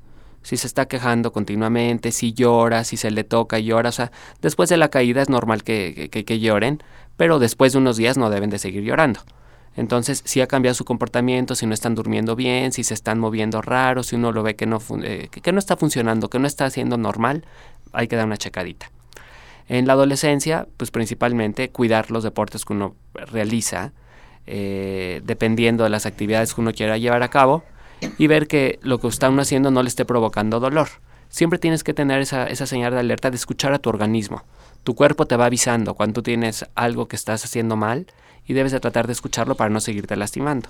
si 0.45 0.57
se 0.57 0.67
está 0.67 0.85
quejando 0.87 1.33
continuamente, 1.33 2.11
si 2.11 2.31
llora, 2.33 2.83
si 2.83 2.97
se 2.97 3.09
le 3.09 3.23
toca 3.23 3.57
y 3.57 3.65
llora. 3.65 3.89
O 3.89 3.91
sea, 3.91 4.11
después 4.43 4.69
de 4.69 4.77
la 4.77 4.89
caída 4.89 5.23
es 5.23 5.27
normal 5.27 5.63
que, 5.63 6.09
que, 6.11 6.39
lloren, 6.39 6.83
pero 7.17 7.39
después 7.39 7.73
de 7.73 7.79
unos 7.79 7.97
días 7.97 8.15
no 8.15 8.29
deben 8.29 8.51
de 8.51 8.59
seguir 8.59 8.83
llorando. 8.83 9.21
Entonces, 9.75 10.21
si 10.25 10.41
ha 10.41 10.47
cambiado 10.47 10.73
su 10.73 10.85
comportamiento, 10.85 11.53
si 11.55 11.65
no 11.65 11.73
están 11.73 11.95
durmiendo 11.95 12.35
bien, 12.35 12.71
si 12.71 12.83
se 12.83 12.93
están 12.93 13.19
moviendo 13.19 13.61
raro, 13.61 14.03
si 14.03 14.15
uno 14.15 14.31
lo 14.31 14.41
ve 14.41 14.55
que 14.55 14.65
no, 14.65 14.79
eh, 15.03 15.27
que 15.29 15.51
no 15.51 15.59
está 15.59 15.75
funcionando, 15.75 16.29
que 16.29 16.39
no 16.39 16.47
está 16.47 16.65
haciendo 16.65 16.97
normal, 16.97 17.45
hay 17.91 18.07
que 18.07 18.15
dar 18.15 18.25
una 18.25 18.37
checadita. 18.37 18.89
En 19.67 19.87
la 19.87 19.93
adolescencia, 19.93 20.67
pues 20.77 20.91
principalmente 20.91 21.69
cuidar 21.69 22.11
los 22.11 22.23
deportes 22.23 22.63
que 22.63 22.73
uno 22.73 22.95
realiza, 23.13 23.91
eh, 24.47 25.21
dependiendo 25.25 25.83
de 25.83 25.89
las 25.89 26.05
actividades 26.05 26.53
que 26.53 26.61
uno 26.61 26.71
quiera 26.71 26.97
llevar 26.97 27.23
a 27.23 27.29
cabo 27.29 27.63
y 28.17 28.27
ver 28.27 28.47
que 28.47 28.79
lo 28.81 28.99
que 28.99 29.07
está 29.07 29.29
uno 29.29 29.41
haciendo 29.41 29.71
no 29.71 29.81
le 29.81 29.89
esté 29.89 30.05
provocando 30.05 30.59
dolor. 30.59 30.87
Siempre 31.29 31.59
tienes 31.59 31.83
que 31.83 31.93
tener 31.93 32.21
esa, 32.21 32.47
esa 32.47 32.67
señal 32.67 32.93
de 32.93 32.99
alerta 32.99 33.31
de 33.31 33.35
escuchar 33.35 33.73
a 33.73 33.79
tu 33.79 33.89
organismo. 33.89 34.43
Tu 34.83 34.93
cuerpo 34.93 35.25
te 35.25 35.35
va 35.35 35.47
avisando 35.47 35.95
cuando 35.95 36.21
tienes 36.21 36.65
algo 36.75 37.07
que 37.07 37.15
estás 37.15 37.43
haciendo 37.43 37.75
mal 37.75 38.05
y 38.47 38.53
debes 38.53 38.71
de 38.71 38.79
tratar 38.79 39.07
de 39.07 39.13
escucharlo 39.13 39.55
para 39.55 39.69
no 39.69 39.79
seguirte 39.79 40.15
lastimando. 40.15 40.69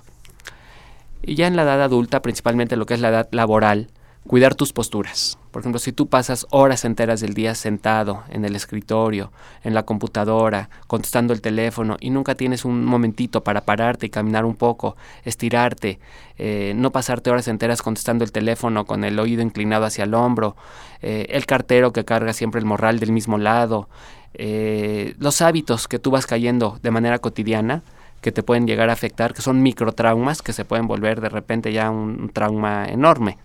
Y 1.22 1.34
ya 1.34 1.46
en 1.46 1.56
la 1.56 1.62
edad 1.62 1.82
adulta, 1.82 2.22
principalmente 2.22 2.76
lo 2.76 2.86
que 2.86 2.94
es 2.94 3.00
la 3.00 3.08
edad 3.08 3.28
laboral, 3.32 3.88
cuidar 4.26 4.54
tus 4.54 4.72
posturas. 4.72 5.38
Por 5.50 5.60
ejemplo, 5.60 5.78
si 5.78 5.92
tú 5.92 6.08
pasas 6.08 6.46
horas 6.50 6.84
enteras 6.84 7.20
del 7.20 7.34
día 7.34 7.54
sentado 7.54 8.24
en 8.28 8.44
el 8.44 8.54
escritorio, 8.54 9.32
en 9.64 9.74
la 9.74 9.84
computadora, 9.84 10.68
contestando 10.86 11.32
el 11.32 11.40
teléfono 11.40 11.96
y 12.00 12.10
nunca 12.10 12.34
tienes 12.34 12.64
un 12.64 12.84
momentito 12.84 13.42
para 13.42 13.62
pararte 13.62 14.06
y 14.06 14.10
caminar 14.10 14.44
un 14.44 14.54
poco, 14.54 14.96
estirarte, 15.24 15.98
eh, 16.38 16.74
no 16.76 16.92
pasarte 16.92 17.30
horas 17.30 17.48
enteras 17.48 17.82
contestando 17.82 18.24
el 18.24 18.32
teléfono 18.32 18.84
con 18.84 19.04
el 19.04 19.18
oído 19.18 19.42
inclinado 19.42 19.86
hacia 19.86 20.04
el 20.04 20.14
hombro, 20.14 20.56
eh, 21.00 21.26
el 21.30 21.46
cartero 21.46 21.92
que 21.92 22.04
carga 22.04 22.32
siempre 22.32 22.58
el 22.58 22.66
morral 22.66 22.98
del 22.98 23.12
mismo 23.12 23.38
lado, 23.38 23.88
eh, 24.34 25.14
los 25.18 25.40
hábitos 25.40 25.88
que 25.88 25.98
tú 25.98 26.10
vas 26.10 26.26
cayendo 26.26 26.78
de 26.82 26.90
manera 26.90 27.18
cotidiana, 27.18 27.82
que 28.20 28.32
te 28.32 28.42
pueden 28.42 28.66
llegar 28.66 28.90
a 28.90 28.94
afectar, 28.94 29.32
que 29.34 29.42
son 29.42 29.62
microtraumas 29.62 30.42
que 30.42 30.52
se 30.52 30.64
pueden 30.64 30.86
volver 30.86 31.20
de 31.20 31.28
repente 31.28 31.72
ya 31.72 31.90
un 31.90 32.30
trauma 32.30 32.86
enorme. 32.86 33.38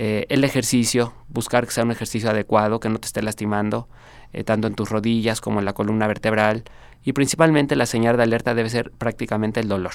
Eh, 0.00 0.26
el 0.28 0.44
ejercicio, 0.44 1.12
buscar 1.26 1.66
que 1.66 1.72
sea 1.72 1.82
un 1.82 1.90
ejercicio 1.90 2.30
adecuado, 2.30 2.78
que 2.78 2.88
no 2.88 3.00
te 3.00 3.06
esté 3.06 3.20
lastimando, 3.20 3.88
eh, 4.32 4.44
tanto 4.44 4.68
en 4.68 4.76
tus 4.76 4.90
rodillas 4.90 5.40
como 5.40 5.58
en 5.58 5.64
la 5.64 5.72
columna 5.72 6.06
vertebral, 6.06 6.62
y 7.02 7.14
principalmente 7.14 7.74
la 7.74 7.84
señal 7.84 8.16
de 8.16 8.22
alerta 8.22 8.54
debe 8.54 8.70
ser 8.70 8.92
prácticamente 8.92 9.58
el 9.58 9.66
dolor. 9.66 9.94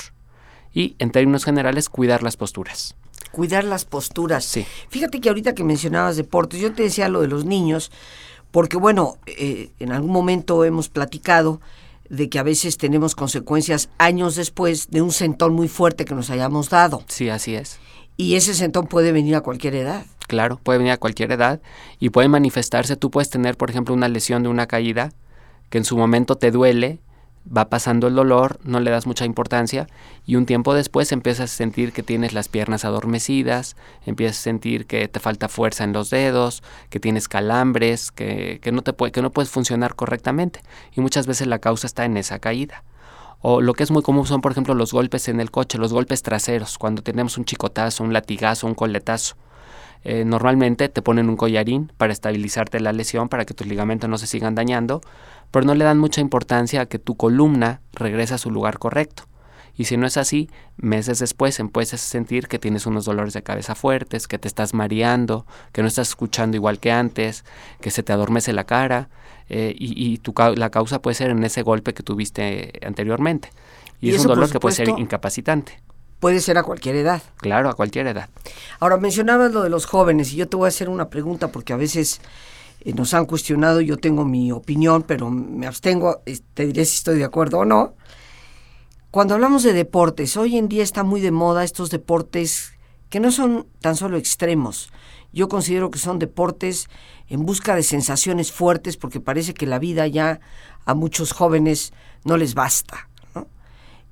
Y 0.74 0.98
en 1.00 1.12
términos 1.12 1.46
generales, 1.46 1.88
cuidar 1.88 2.22
las 2.22 2.36
posturas. 2.36 2.98
Cuidar 3.32 3.64
las 3.64 3.86
posturas. 3.86 4.44
Sí. 4.44 4.66
Fíjate 4.90 5.22
que 5.22 5.30
ahorita 5.30 5.56
que 5.56 5.64
mencionabas 5.64 6.18
deportes, 6.18 6.60
yo 6.60 6.74
te 6.74 6.84
decía 6.84 7.08
lo 7.08 7.22
de 7.22 7.30
los 7.30 7.46
niños, 7.46 7.90
porque 8.52 8.76
bueno, 8.76 9.20
eh, 9.26 9.72
en 9.80 9.94
algún 9.94 10.12
momento 10.12 10.66
hemos 10.66 10.90
platicado 10.90 11.62
de 12.10 12.28
que 12.28 12.40
a 12.40 12.44
veces 12.44 12.78
tenemos 12.78 13.16
consecuencias 13.16 13.88
años 14.00 14.36
después 14.36 14.92
de 14.92 15.02
un 15.02 15.14
sentón 15.14 15.54
muy 15.54 15.70
fuerte 15.70 16.04
que 16.04 16.14
nos 16.14 16.30
hayamos 16.30 16.70
dado. 16.70 17.06
Sí, 17.08 17.30
así 17.30 17.56
es. 17.56 17.80
Y 18.18 18.36
ese 18.36 18.54
sentón 18.54 18.88
puede 18.88 19.12
venir 19.12 19.36
a 19.36 19.42
cualquier 19.42 19.76
edad. 19.76 20.06
Claro, 20.28 20.60
puede 20.62 20.80
venir 20.80 20.94
a 20.94 20.98
cualquier 20.98 21.32
edad 21.32 21.62
y 22.00 22.10
puede 22.10 22.28
manifestarse. 22.28 22.96
Tú 22.96 23.12
puedes 23.12 23.30
tener, 23.30 23.58
por 23.58 23.70
ejemplo, 23.70 23.94
una 23.94 24.08
lesión 24.08 24.44
de 24.44 24.50
una 24.50 24.68
caída 24.68 25.12
que 25.70 25.80
en 25.80 25.86
su 25.86 25.98
momento 25.98 26.36
te 26.36 26.52
duele, 26.52 27.00
va 27.46 27.70
pasando 27.70 28.08
el 28.08 28.16
dolor, 28.16 28.60
no 28.64 28.80
le 28.80 28.92
das 28.92 29.06
mucha 29.06 29.26
importancia 29.26 29.88
y 30.26 30.36
un 30.36 30.46
tiempo 30.46 30.74
después 30.74 31.12
empiezas 31.12 31.52
a 31.52 31.56
sentir 31.56 31.92
que 31.92 32.04
tienes 32.04 32.34
las 32.34 32.48
piernas 32.48 32.86
adormecidas, 32.86 33.76
empiezas 34.06 34.40
a 34.40 34.42
sentir 34.44 34.86
que 34.86 35.08
te 35.08 35.20
falta 35.20 35.50
fuerza 35.50 35.84
en 35.84 35.94
los 35.94 36.10
dedos, 36.10 36.64
que 36.90 37.00
tienes 37.00 37.28
calambres, 37.28 38.12
que, 38.12 38.60
que 38.62 38.72
no, 38.72 38.82
te 38.82 38.94
puede, 38.94 39.12
que 39.12 39.22
no 39.22 39.32
puedes 39.32 39.50
funcionar 39.50 39.96
correctamente 39.96 40.62
y 40.96 41.02
muchas 41.02 41.28
veces 41.28 41.48
la 41.48 41.60
causa 41.60 41.88
está 41.88 42.06
en 42.06 42.18
esa 42.18 42.40
caída. 42.40 42.84
O 43.46 43.60
lo 43.60 43.74
que 43.74 43.84
es 43.84 43.92
muy 43.92 44.02
común 44.04 44.26
son, 44.26 44.40
por 44.40 44.54
ejemplo, 44.54 44.74
los 44.74 44.94
golpes 44.94 45.28
en 45.28 45.42
el 45.42 45.52
coche, 45.52 45.78
los 45.78 45.92
golpes 45.92 46.24
traseros, 46.24 46.78
cuando 46.78 47.04
tenemos 47.04 47.38
un 47.38 47.44
chicotazo, 47.44 48.02
un 48.02 48.14
latigazo, 48.14 48.68
un 48.68 48.74
coletazo. 48.74 49.36
Eh, 50.06 50.24
normalmente 50.24 50.88
te 50.88 51.02
ponen 51.02 51.28
un 51.28 51.36
collarín 51.36 51.92
para 51.98 52.14
estabilizarte 52.14 52.80
la 52.80 52.94
lesión, 52.94 53.28
para 53.28 53.44
que 53.44 53.54
tus 53.54 53.68
ligamentos 53.68 54.10
no 54.10 54.18
se 54.18 54.28
sigan 54.28 54.56
dañando, 54.56 55.02
pero 55.52 55.66
no 55.66 55.76
le 55.76 55.84
dan 55.84 56.00
mucha 56.00 56.22
importancia 56.22 56.80
a 56.80 56.86
que 56.86 57.00
tu 57.00 57.18
columna 57.18 57.82
regrese 57.92 58.34
a 58.34 58.38
su 58.38 58.50
lugar 58.50 58.80
correcto. 58.80 59.24
Y 59.76 59.86
si 59.86 59.98
no 59.98 60.08
es 60.08 60.16
así, 60.16 60.50
meses 60.78 61.20
después 61.20 61.60
empiezas 61.60 62.02
a 62.02 62.08
sentir 62.08 62.48
que 62.48 62.60
tienes 62.60 62.86
unos 62.86 63.04
dolores 63.04 63.34
de 63.34 63.44
cabeza 63.44 63.76
fuertes, 63.76 64.30
que 64.30 64.40
te 64.40 64.48
estás 64.48 64.74
mareando, 64.74 65.46
que 65.74 65.82
no 65.82 65.90
estás 65.90 66.08
escuchando 66.08 66.56
igual 66.56 66.80
que 66.80 66.94
antes, 66.94 67.44
que 67.82 67.92
se 67.92 68.04
te 68.04 68.14
adormece 68.14 68.54
la 68.54 68.64
cara 68.64 69.10
eh, 69.50 69.74
y, 69.78 70.18
tu, 70.20 70.34
la 70.56 70.70
causa 70.70 71.02
puede 71.02 71.16
ser 71.16 71.30
en 71.32 71.44
ese 71.44 71.62
golpe 71.62 71.94
que 71.94 72.04
tuviste 72.04 72.80
anteriormente. 72.86 73.50
Y, 74.02 74.10
es 74.12 74.22
un 74.22 74.28
dolor 74.28 74.52
que 74.52 74.60
puede 74.60 74.76
ser 74.76 74.90
incapacitante. 74.90 75.82
Puede 76.20 76.40
ser 76.40 76.58
a 76.58 76.64
cualquier 76.64 76.96
edad. 76.96 77.22
Claro, 77.38 77.70
a 77.70 77.74
cualquier 77.74 78.08
edad. 78.08 78.30
Ahora, 78.80 78.98
mencionabas 78.98 79.52
lo 79.52 79.62
de 79.62 79.70
los 79.70 79.86
jóvenes 79.86 80.32
y 80.32 80.38
yo 80.38 80.48
te 80.48 80.56
voy 80.56 80.66
a 80.66 80.70
hacer 80.70 80.90
una 80.90 81.10
pregunta 81.10 81.50
porque 81.50 81.74
a 81.74 81.78
veces 81.78 82.22
eh, 82.82 82.94
nos 82.94 83.14
han 83.14 83.26
cuestionado, 83.26 83.82
yo 83.82 83.98
tengo 83.98 84.26
mi 84.26 84.52
opinión, 84.52 85.04
pero 85.04 85.30
me 85.30 85.68
abstengo, 85.68 86.22
te 86.54 86.66
diré 86.66 86.86
si 86.86 86.98
estoy 86.98 87.18
de 87.18 87.26
acuerdo 87.26 87.60
o 87.60 87.66
no. 87.66 87.96
Cuando 89.12 89.36
hablamos 89.36 89.64
de 89.64 89.74
deportes, 89.74 90.38
hoy 90.38 90.58
en 90.58 90.68
día 90.68 90.82
está 90.82 91.04
muy 91.04 91.22
de 91.22 91.32
moda 91.32 91.64
estos 91.64 91.90
deportes 91.90 92.74
que 93.10 93.20
no 93.20 93.32
son 93.32 93.68
tan 93.80 93.96
solo 93.96 94.18
extremos. 94.18 94.92
Yo 95.32 95.48
considero 95.48 95.92
que 95.92 96.00
son 96.00 96.20
deportes 96.20 96.90
en 97.34 97.46
busca 97.46 97.76
de 97.76 97.84
sensaciones 97.84 98.52
fuertes 98.52 98.96
porque 98.96 99.20
parece 99.20 99.54
que 99.54 99.66
la 99.66 99.80
vida 99.80 100.06
ya 100.08 100.40
a 100.86 100.94
muchos 100.94 101.32
jóvenes 101.32 101.94
no 102.24 102.38
les 102.38 102.54
basta. 102.54 103.10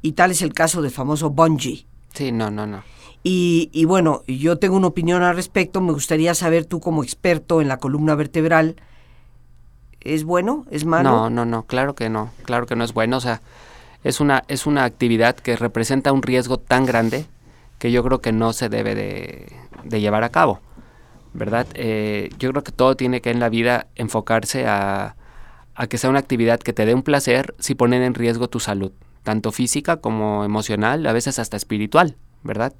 Y 0.01 0.13
tal 0.13 0.31
es 0.31 0.41
el 0.41 0.53
caso 0.53 0.81
del 0.81 0.89
famoso 0.89 1.29
bungee. 1.29 1.85
Sí, 2.13 2.31
no, 2.31 2.49
no, 2.49 2.65
no. 2.65 2.83
Y, 3.21 3.69
y 3.71 3.85
bueno, 3.85 4.23
yo 4.27 4.57
tengo 4.57 4.75
una 4.75 4.87
opinión 4.87 5.21
al 5.21 5.35
respecto. 5.35 5.79
Me 5.81 5.91
gustaría 5.91 6.33
saber 6.33 6.65
tú 6.65 6.79
como 6.79 7.03
experto 7.03 7.61
en 7.61 7.67
la 7.67 7.77
columna 7.77 8.15
vertebral, 8.15 8.77
¿es 9.99 10.23
bueno? 10.23 10.65
¿Es 10.71 10.85
malo? 10.85 11.11
No, 11.11 11.29
no, 11.29 11.45
no, 11.45 11.67
claro 11.67 11.93
que 11.93 12.09
no, 12.09 12.31
claro 12.43 12.65
que 12.65 12.75
no 12.75 12.83
es 12.83 12.93
bueno. 12.93 13.17
O 13.17 13.21
sea, 13.21 13.43
es 14.03 14.19
una, 14.19 14.43
es 14.47 14.65
una 14.65 14.83
actividad 14.83 15.35
que 15.35 15.55
representa 15.55 16.11
un 16.11 16.23
riesgo 16.23 16.57
tan 16.57 16.87
grande 16.87 17.27
que 17.77 17.91
yo 17.91 18.03
creo 18.03 18.21
que 18.21 18.31
no 18.31 18.53
se 18.53 18.69
debe 18.69 18.95
de, 18.95 19.99
llevar 19.99 20.23
a 20.23 20.29
cabo, 20.29 20.59
¿verdad? 21.33 21.67
Eh, 21.73 22.29
yo 22.39 22.51
creo 22.51 22.63
que 22.63 22.71
todo 22.71 22.95
tiene 22.95 23.21
que 23.21 23.31
en 23.31 23.39
la 23.39 23.49
vida 23.49 23.87
enfocarse 23.95 24.65
a, 24.67 25.15
que 25.89 25.97
sea 25.97 26.09
una 26.09 26.19
actividad 26.19 26.59
que 26.59 26.73
te 26.73 26.85
dé 26.85 26.93
un 26.93 27.01
placer 27.01 27.55
si 27.59 27.73
ponen 27.75 28.03
en 28.03 28.13
riesgo 28.13 28.49
tu 28.49 28.59
salud, 28.59 28.91
tanto 29.23 29.51
física 29.51 29.97
como 29.97 30.43
emocional, 30.43 31.05
a 31.07 31.13
veces 31.13 31.39
hasta 31.39 31.57
espiritual, 31.57 32.17
¿verdad? 32.43 32.73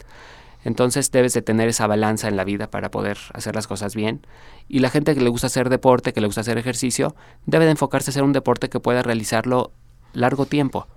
Entonces 0.63 1.09
debes 1.09 1.33
de 1.33 1.41
tener 1.41 1.69
esa 1.69 1.87
balanza 1.87 2.27
en 2.27 2.35
la 2.35 2.43
vida 2.43 2.69
para 2.69 2.91
poder 2.91 3.17
hacer 3.33 3.55
las 3.55 3.65
cosas 3.65 3.95
bien. 3.95 4.27
Y 4.67 4.79
la 4.79 4.91
gente 4.91 5.15
que 5.15 5.21
le 5.21 5.29
gusta 5.29 5.47
hacer 5.47 5.69
deporte, 5.69 6.13
que 6.13 6.21
le 6.21 6.27
gusta 6.27 6.41
hacer 6.41 6.59
ejercicio, 6.59 7.15
debe 7.47 7.65
de 7.65 7.71
enfocarse 7.71 8.09
a 8.09 8.11
hacer 8.11 8.23
un 8.23 8.33
deporte 8.33 8.69
que 8.69 8.79
pueda 8.79 9.01
realizarlo 9.01 9.71
largo 10.13 10.45
tiempo. 10.45 10.87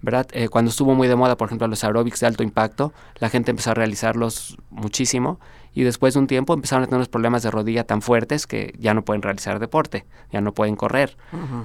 ¿verdad? 0.00 0.28
Eh, 0.32 0.48
cuando 0.48 0.70
estuvo 0.70 0.94
muy 0.94 1.08
de 1.08 1.16
moda, 1.16 1.36
por 1.36 1.48
ejemplo, 1.48 1.66
los 1.66 1.82
aeróbics 1.82 2.20
de 2.20 2.26
alto 2.26 2.42
impacto, 2.42 2.92
la 3.18 3.28
gente 3.30 3.50
empezó 3.50 3.72
a 3.72 3.74
realizarlos 3.74 4.56
muchísimo 4.70 5.40
y 5.78 5.84
después 5.84 6.14
de 6.14 6.18
un 6.18 6.26
tiempo 6.26 6.54
empezaron 6.54 6.82
a 6.82 6.86
tener 6.86 6.96
unos 6.96 7.08
problemas 7.08 7.44
de 7.44 7.52
rodilla 7.52 7.84
tan 7.84 8.02
fuertes 8.02 8.48
que 8.48 8.74
ya 8.80 8.94
no 8.94 9.04
pueden 9.04 9.22
realizar 9.22 9.60
deporte, 9.60 10.06
ya 10.32 10.40
no 10.40 10.52
pueden 10.52 10.74
correr. 10.74 11.16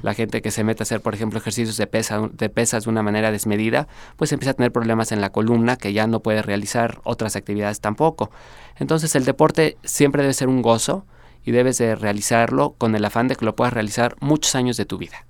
La 0.04 0.14
gente 0.14 0.44
que 0.44 0.52
se 0.52 0.64
mete 0.64 0.84
a 0.84 0.86
hacer, 0.86 1.02
por 1.02 1.16
ejemplo, 1.16 1.40
ejercicios 1.40 1.78
de, 1.78 1.88
pesa, 1.88 2.30
de 2.32 2.48
pesas 2.48 2.84
de 2.84 2.92
una 2.92 3.02
manera 3.02 3.32
desmedida, 3.32 3.88
pues 4.16 4.32
empieza 4.32 4.52
a 4.52 4.54
tener 4.54 4.72
problemas 4.72 5.12
en 5.12 5.20
la 5.20 5.32
columna 5.32 5.78
que 5.78 5.94
ya 5.94 6.06
no 6.06 6.20
puede 6.20 6.44
realizar 6.44 7.02
otras 7.06 7.36
actividades 7.36 7.82
tampoco. 7.82 8.30
Entonces 8.76 9.16
el 9.16 9.26
deporte 9.26 9.78
siempre 9.84 10.22
debe 10.22 10.36
ser 10.36 10.48
un 10.48 10.62
gozo 10.62 11.08
y 11.44 11.50
debes 11.50 11.80
de 11.80 11.96
realizarlo 11.96 12.76
con 12.78 12.94
el 12.94 13.04
afán 13.04 13.28
de 13.28 13.36
que 13.36 13.46
lo 13.46 13.56
puedas 13.56 13.74
realizar 13.74 14.16
muchos 14.20 14.54
años 14.54 14.78
de 14.78 14.86
tu 14.86 15.00
vida 15.00 15.26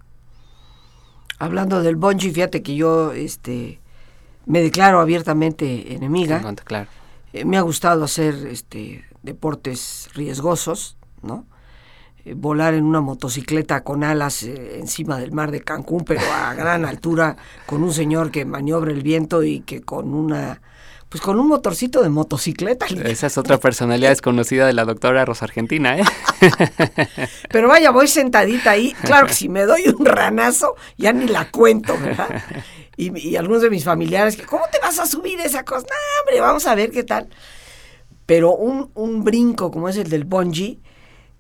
hablando 1.40 1.82
del 1.82 1.96
bungee, 1.96 2.32
fíjate 2.32 2.64
que 2.64 2.76
yo 2.76 3.12
este, 3.12 3.80
me 4.46 4.62
declaro 4.62 5.02
abiertamente 5.02 5.94
enemiga. 5.94 6.42
claro. 6.64 6.88
Eh, 7.34 7.46
me 7.46 7.58
ha 7.58 7.62
gustado 7.62 8.04
hacer 8.04 8.48
este, 8.50 9.04
deportes 9.24 10.10
riesgosos, 10.14 10.98
¿no? 11.24 11.46
Eh, 12.26 12.36
volar 12.36 12.74
en 12.74 12.86
una 12.86 13.02
motocicleta 13.02 13.84
con 13.84 14.04
alas 14.04 14.44
eh, 14.44 14.80
encima 14.80 15.18
del 15.18 15.32
mar 15.32 15.52
de 15.52 15.62
Cancún, 15.62 16.06
pero 16.06 16.22
a 16.32 16.54
gran 16.56 16.86
altura, 16.86 17.36
con 17.66 17.84
un 17.84 17.92
señor 17.92 18.32
que 18.32 18.46
maniobra 18.46 18.92
el 18.92 19.02
viento 19.02 19.44
y 19.44 19.62
que 19.62 19.82
con 19.82 20.14
una 20.14 20.62
Pues 21.10 21.22
con 21.22 21.40
un 21.40 21.48
motorcito 21.48 22.02
de 22.02 22.10
motocicleta. 22.10 22.86
Esa 22.86 23.28
es 23.28 23.38
otra 23.38 23.58
personalidad 23.58 24.10
desconocida 24.16 24.66
de 24.66 24.74
la 24.74 24.86
doctora 24.86 25.26
Rosa 25.26 25.46
Argentina, 25.46 25.98
¿eh? 25.98 26.04
Pero 27.50 27.68
vaya, 27.68 27.92
voy 27.92 28.08
sentadita 28.08 28.72
ahí. 28.72 28.94
Claro 29.04 29.28
que 29.28 29.34
si 29.34 29.50
me 29.50 29.64
doy 29.64 29.90
un 29.90 30.06
ranazo, 30.06 30.76
ya 30.98 31.12
ni 31.14 31.28
la 31.28 31.52
cuento, 31.52 31.98
¿verdad? 32.00 32.30
Y, 32.96 33.36
algunos 33.36 33.62
de 33.62 33.70
mis 33.70 33.84
familiares, 33.84 34.38
¿cómo 34.48 34.66
te 34.72 34.80
vas 34.80 35.00
a 35.00 35.06
subir 35.06 35.40
esa 35.40 35.64
cosa? 35.66 35.88
No, 35.88 36.22
hombre, 36.22 36.42
vamos 36.42 36.68
a 36.68 36.76
ver 36.76 36.92
qué 36.92 37.04
tal. 37.04 37.28
Pero 38.26 38.56
un, 38.56 38.92
un 38.94 39.24
brinco 39.24 39.72
como 39.72 39.90
es 39.90 39.98
el 39.98 40.10
del 40.10 40.26
bungee, 40.26 40.80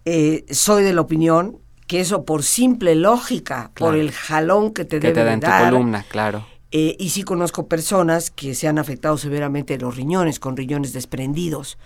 eh, 0.05 0.45
soy 0.49 0.83
de 0.83 0.93
la 0.93 1.01
opinión 1.01 1.59
que 1.87 1.99
eso 1.99 2.25
por 2.25 2.43
simple 2.43 2.95
lógica, 2.95 3.71
por 3.75 3.95
el 3.95 4.11
jalón 4.11 4.73
que 4.73 4.85
te 4.85 4.99
debe 4.99 5.13
te 5.13 5.23
da 5.23 5.33
en 5.33 5.39
tu 5.39 5.47
columna, 5.47 6.05
claro 6.09 6.45
eh, 6.75 6.95
y 6.97 7.09
sí 7.11 7.21
conozco 7.21 7.67
personas 7.67 8.31
que 8.31 8.55
se 8.55 8.67
han 8.67 8.79
afectado 8.79 9.15
severamente 9.19 9.77
los 9.77 9.95
riñones, 9.95 10.39
con 10.39 10.57
riñones 10.57 10.91
desprendidos 10.91 11.77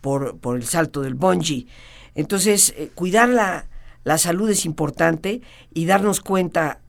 por, 0.00 0.36
por 0.38 0.56
el 0.56 0.64
salto 0.64 1.00
del 1.00 1.14
bungee. 1.14 1.68
Entonces, 2.16 2.74
eh, 2.76 2.90
cuidar 2.92 3.28
la, 3.28 3.66
la 4.02 4.18
salud 4.18 4.50
es 4.50 4.64
importante 4.64 5.42
y 5.72 5.86
darnos 5.86 6.20
cuenta 6.20 6.80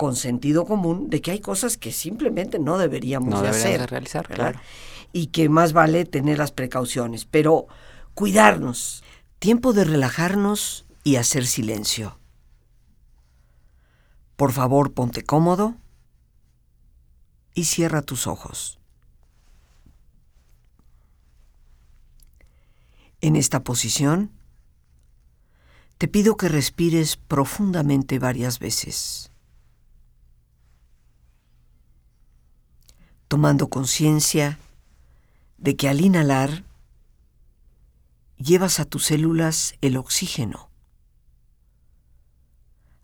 con 0.00 0.16
sentido 0.16 0.64
común 0.64 1.10
de 1.10 1.20
que 1.20 1.30
hay 1.30 1.40
cosas 1.40 1.76
que 1.76 1.92
simplemente 1.92 2.58
no 2.58 2.78
deberíamos 2.78 3.42
de 3.42 3.48
hacer. 3.50 3.90
realizar, 3.90 4.26
claro. 4.26 4.58
Y 5.12 5.26
que 5.26 5.50
más 5.50 5.74
vale 5.74 6.06
tener 6.06 6.38
las 6.38 6.52
precauciones, 6.52 7.26
pero 7.26 7.66
cuidarnos. 8.14 9.04
Tiempo 9.40 9.74
de 9.74 9.84
relajarnos 9.84 10.86
y 11.04 11.16
hacer 11.16 11.46
silencio. 11.46 12.18
Por 14.36 14.52
favor, 14.52 14.94
ponte 14.94 15.22
cómodo 15.22 15.74
y 17.52 17.64
cierra 17.64 18.00
tus 18.00 18.26
ojos. 18.26 18.78
En 23.20 23.36
esta 23.36 23.62
posición, 23.64 24.32
te 25.98 26.08
pido 26.08 26.38
que 26.38 26.48
respires 26.48 27.18
profundamente 27.18 28.18
varias 28.18 28.60
veces, 28.60 29.29
tomando 33.30 33.68
conciencia 33.68 34.58
de 35.56 35.76
que 35.76 35.88
al 35.88 36.00
inhalar 36.00 36.64
llevas 38.38 38.80
a 38.80 38.84
tus 38.84 39.04
células 39.04 39.76
el 39.82 39.96
oxígeno, 39.96 40.68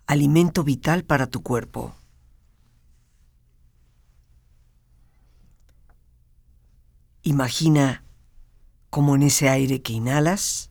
alimento 0.09 0.65
vital 0.65 1.05
para 1.05 1.29
tu 1.29 1.45
cuerpo. 1.45 1.95
Imagina 7.23 8.03
cómo 8.91 9.15
en 9.15 9.23
ese 9.23 9.49
aire 9.49 9.81
que 9.81 9.93
inhalas, 9.93 10.71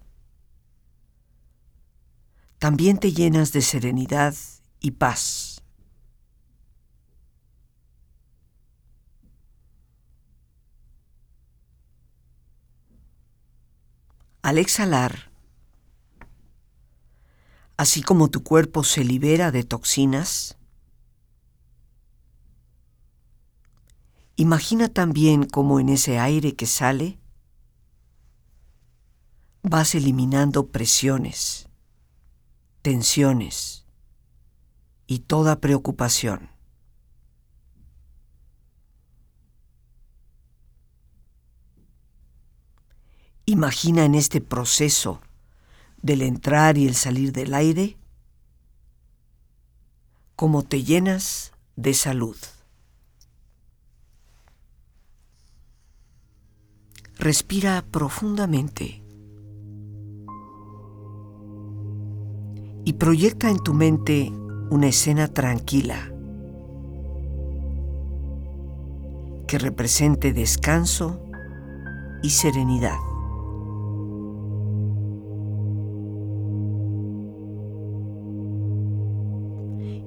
también 2.60 2.98
te 2.98 3.14
llenas 3.14 3.54
de 3.54 3.62
serenidad 3.62 4.36
y 4.82 4.92
paz. 4.92 5.45
Al 14.46 14.60
exhalar, 14.60 15.32
así 17.78 18.04
como 18.04 18.30
tu 18.30 18.44
cuerpo 18.44 18.84
se 18.84 19.04
libera 19.04 19.52
de 19.52 19.64
toxinas, 19.64 20.56
Imagina 24.36 24.88
también 24.88 25.46
cómo 25.46 25.80
en 25.80 25.90
ese 25.90 26.20
aire 26.20 26.56
que 26.56 26.68
sale 26.68 27.18
vas 29.64 29.96
eliminando 29.96 30.68
presiones, 30.68 31.68
tensiones 32.84 33.88
y 35.08 35.22
toda 35.22 35.60
preocupación. 35.60 36.55
Imagina 43.48 44.06
en 44.06 44.16
este 44.16 44.42
proceso 44.42 45.22
del 46.02 46.24
entrar 46.24 46.78
y 46.78 46.88
el 46.88 46.96
salir 46.96 47.32
del 47.32 47.54
aire 47.54 47.98
cómo 50.36 50.64
te 50.64 50.84
llenas 50.84 51.52
de 51.76 51.94
salud. 51.94 52.36
Respira 57.18 57.86
profundamente 57.92 59.04
y 62.84 62.94
proyecta 62.94 63.50
en 63.50 63.60
tu 63.60 63.74
mente 63.74 64.32
una 64.70 64.88
escena 64.88 65.28
tranquila 65.28 66.12
que 69.48 69.60
represente 69.60 70.34
descanso 70.34 71.22
y 72.22 72.32
serenidad. 72.32 73.15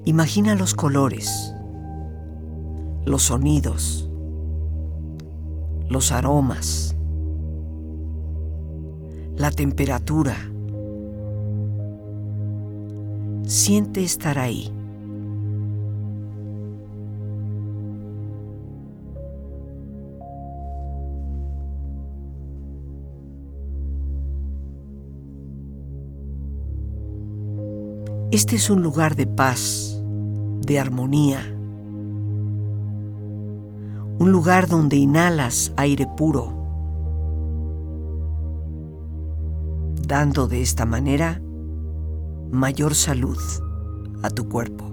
Imagina 0.08 0.54
los 0.54 0.72
colores, 0.72 1.54
los 3.04 3.24
sonidos, 3.24 4.08
los 5.90 6.12
aromas, 6.12 6.96
la 9.36 9.50
temperatura. 9.50 10.34
Siente 13.42 14.02
estar 14.02 14.38
ahí. 14.38 14.72
Este 28.30 28.56
es 28.56 28.70
un 28.70 28.82
lugar 28.82 29.14
de 29.14 29.26
paz, 29.26 29.97
de 30.68 30.78
armonía, 30.78 31.40
un 34.18 34.30
lugar 34.30 34.68
donde 34.68 34.96
inhalas 34.96 35.72
aire 35.76 36.06
puro 36.14 36.58
dando 40.06 40.46
de 40.46 40.60
esta 40.60 40.84
manera 40.84 41.40
mayor 42.50 42.94
salud 42.94 43.38
a 44.22 44.28
tu 44.28 44.48
cuerpo. 44.50 44.84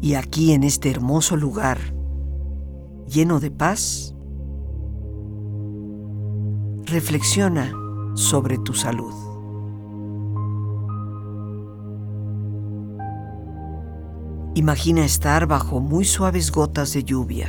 Y 0.00 0.14
aquí 0.14 0.52
en 0.52 0.64
este 0.64 0.90
hermoso 0.90 1.36
lugar, 1.36 1.78
lleno 3.06 3.40
de 3.40 3.50
paz, 3.50 4.13
reflexiona 6.86 7.72
sobre 8.14 8.58
tu 8.58 8.74
salud. 8.74 9.14
Imagina 14.54 15.04
estar 15.04 15.46
bajo 15.46 15.80
muy 15.80 16.04
suaves 16.04 16.52
gotas 16.52 16.92
de 16.92 17.02
lluvia 17.02 17.48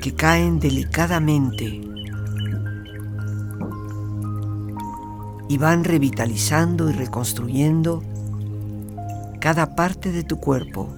que 0.00 0.14
caen 0.14 0.58
delicadamente 0.60 1.82
y 5.48 5.58
van 5.58 5.84
revitalizando 5.84 6.88
y 6.88 6.92
reconstruyendo 6.92 8.02
cada 9.40 9.74
parte 9.74 10.12
de 10.12 10.22
tu 10.22 10.38
cuerpo. 10.38 10.88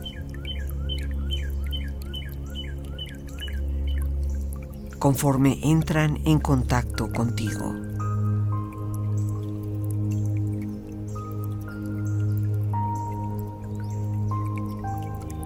Conforme 5.00 5.58
entran 5.62 6.18
en 6.26 6.38
contacto 6.38 7.10
contigo. 7.10 7.74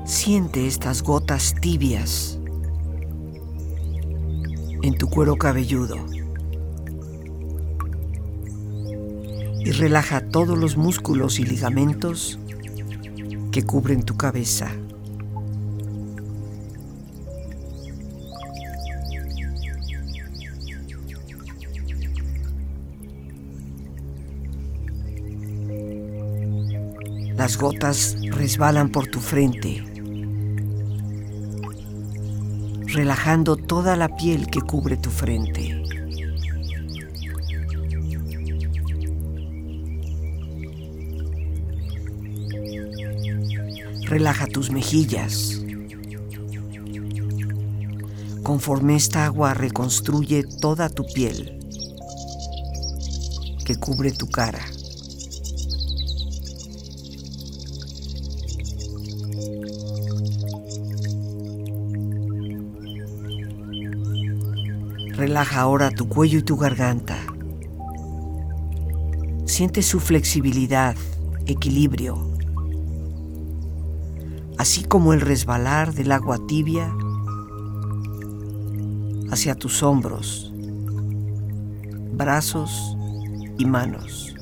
Siente 0.04 0.66
estas 0.66 1.02
gotas 1.02 1.54
tibias 1.60 2.38
en 4.82 4.98
tu 4.98 5.08
cuero 5.08 5.36
cabelludo 5.36 5.96
y 9.60 9.70
relaja 9.70 10.28
todos 10.28 10.58
los 10.58 10.76
músculos 10.76 11.38
y 11.38 11.44
ligamentos 11.44 12.38
que 13.52 13.62
cubren 13.62 14.02
tu 14.02 14.16
cabeza. 14.16 14.72
Las 27.44 27.58
gotas 27.58 28.16
resbalan 28.30 28.88
por 28.88 29.06
tu 29.06 29.20
frente, 29.20 29.84
relajando 32.86 33.56
toda 33.56 33.96
la 33.96 34.08
piel 34.16 34.46
que 34.46 34.62
cubre 34.62 34.96
tu 34.96 35.10
frente. 35.10 35.84
Relaja 44.04 44.46
tus 44.46 44.70
mejillas. 44.70 45.60
Conforme 48.42 48.96
esta 48.96 49.26
agua 49.26 49.52
reconstruye 49.52 50.44
toda 50.62 50.88
tu 50.88 51.04
piel 51.12 51.58
que 53.66 53.76
cubre 53.76 54.12
tu 54.12 54.30
cara. 54.30 54.64
Relaja 65.16 65.60
ahora 65.60 65.92
tu 65.92 66.08
cuello 66.08 66.40
y 66.40 66.42
tu 66.42 66.56
garganta. 66.56 67.16
Siente 69.46 69.80
su 69.82 70.00
flexibilidad, 70.00 70.96
equilibrio, 71.46 72.18
así 74.58 74.82
como 74.82 75.12
el 75.12 75.20
resbalar 75.20 75.94
del 75.94 76.10
agua 76.10 76.38
tibia 76.48 76.92
hacia 79.30 79.54
tus 79.54 79.84
hombros, 79.84 80.52
brazos 82.12 82.96
y 83.56 83.66
manos, 83.66 84.34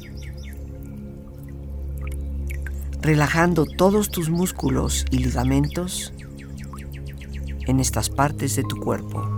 relajando 3.03 3.67
todos 3.67 4.11
tus 4.11 4.31
músculos 4.31 5.05
y 5.11 5.19
ligamentos 5.19 6.15
en 7.67 7.79
estas 7.79 8.09
partes 8.09 8.57
de 8.57 8.63
tu 8.65 8.77
cuerpo. 8.77 9.32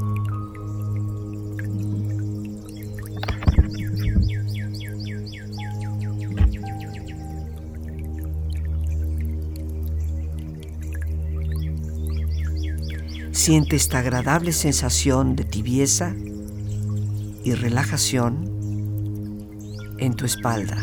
Siente 13.44 13.76
esta 13.76 13.98
agradable 13.98 14.52
sensación 14.52 15.36
de 15.36 15.44
tibieza 15.44 16.14
y 17.44 17.52
relajación 17.52 18.48
en 19.98 20.14
tu 20.14 20.24
espalda. 20.24 20.78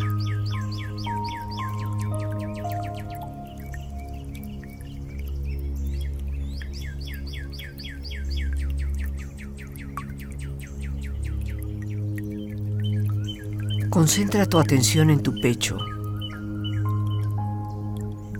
Concentra 13.89 14.45
tu 14.45 14.59
atención 14.59 15.09
en 15.09 15.23
tu 15.23 15.33
pecho. 15.41 15.79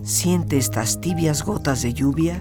Siente 0.04 0.58
estas 0.58 1.00
tibias 1.00 1.42
gotas 1.44 1.82
de 1.82 1.92
lluvia 1.92 2.40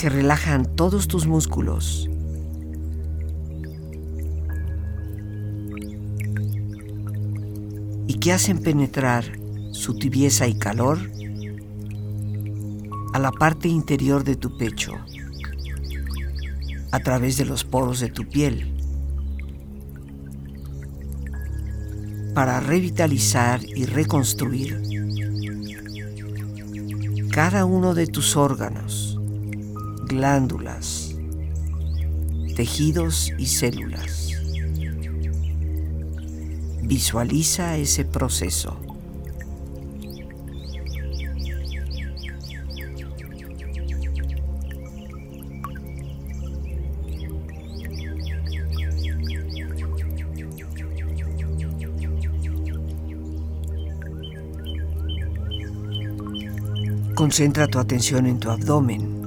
que 0.00 0.08
relajan 0.08 0.64
todos 0.76 1.08
tus 1.08 1.26
músculos. 1.26 2.08
y 8.06 8.14
que 8.14 8.32
hacen 8.32 8.60
penetrar 8.60 9.24
su 9.70 9.94
tibieza 9.94 10.48
y 10.48 10.58
calor 10.58 10.98
a 13.12 13.18
la 13.18 13.30
parte 13.30 13.68
interior 13.68 14.24
de 14.24 14.34
tu 14.36 14.58
pecho, 14.58 14.94
a 16.90 16.98
través 17.00 17.36
de 17.36 17.44
los 17.44 17.62
poros 17.62 18.00
de 18.00 18.08
tu 18.08 18.26
piel, 18.28 18.74
para 22.34 22.58
revitalizar 22.58 23.62
y 23.64 23.84
reconstruir 23.84 24.82
cada 27.30 27.64
uno 27.64 27.94
de 27.94 28.08
tus 28.08 28.36
órganos 28.36 29.09
glándulas, 30.10 31.14
tejidos 32.56 33.32
y 33.38 33.46
células. 33.46 34.32
Visualiza 36.82 37.76
ese 37.76 38.04
proceso. 38.04 38.76
Concentra 57.14 57.68
tu 57.68 57.78
atención 57.78 58.26
en 58.26 58.40
tu 58.40 58.50
abdomen 58.50 59.19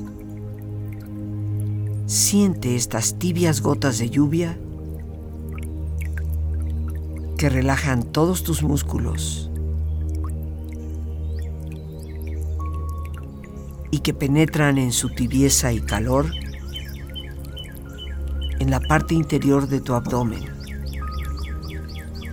Siente 2.34 2.76
estas 2.76 3.20
tibias 3.20 3.62
gotas 3.62 4.00
de 4.00 4.10
lluvia 4.10 4.58
que 7.38 7.48
relajan 7.48 8.12
todos 8.12 8.42
tus 8.42 8.64
músculos 8.64 9.52
y 13.92 14.00
que 14.00 14.16
penetran 14.16 14.80
en 14.80 14.94
su 14.94 15.10
tibieza 15.10 15.74
y 15.74 15.82
calor 15.82 16.26
en 18.60 18.72
la 18.72 18.80
parte 18.80 19.14
interior 19.14 19.68
de 19.68 19.80
tu 19.80 19.94
abdomen 19.94 20.44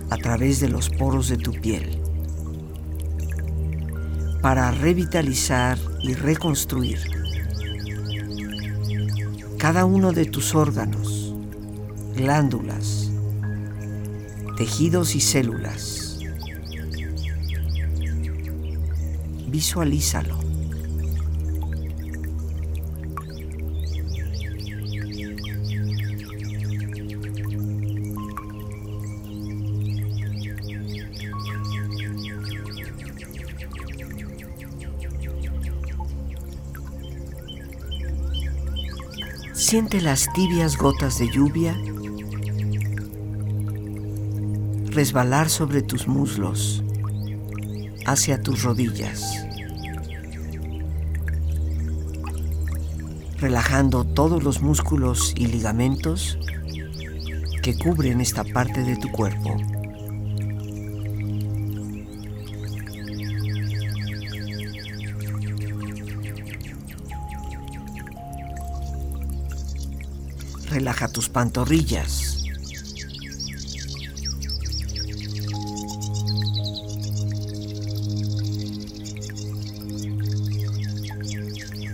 a 0.09 0.17
través 0.17 0.59
de 0.59 0.69
los 0.69 0.89
poros 0.89 1.27
de 1.27 1.37
tu 1.37 1.51
piel 1.51 2.01
para 4.41 4.71
revitalizar 4.71 5.77
y 6.01 6.15
reconstruir 6.15 7.20
cada 9.61 9.85
uno 9.85 10.11
de 10.11 10.25
tus 10.25 10.55
órganos, 10.55 11.35
glándulas, 12.15 13.11
tejidos 14.57 15.13
y 15.13 15.21
células. 15.21 16.17
Visualízalo. 19.49 20.50
Siente 39.71 40.01
las 40.01 40.27
tibias 40.33 40.75
gotas 40.75 41.17
de 41.17 41.29
lluvia 41.29 41.73
resbalar 44.87 45.49
sobre 45.49 45.81
tus 45.81 46.09
muslos 46.09 46.83
hacia 48.05 48.41
tus 48.41 48.63
rodillas, 48.63 49.23
relajando 53.39 54.03
todos 54.03 54.43
los 54.43 54.61
músculos 54.61 55.33
y 55.37 55.45
ligamentos 55.45 56.37
que 57.63 57.77
cubren 57.77 58.19
esta 58.19 58.43
parte 58.43 58.83
de 58.83 58.97
tu 58.97 59.09
cuerpo. 59.09 59.55
Relaja 71.01 71.13
tus 71.13 71.29
pantorrillas. 71.29 72.45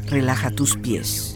Relaja 0.08 0.52
tus 0.52 0.76
pies. 0.76 1.36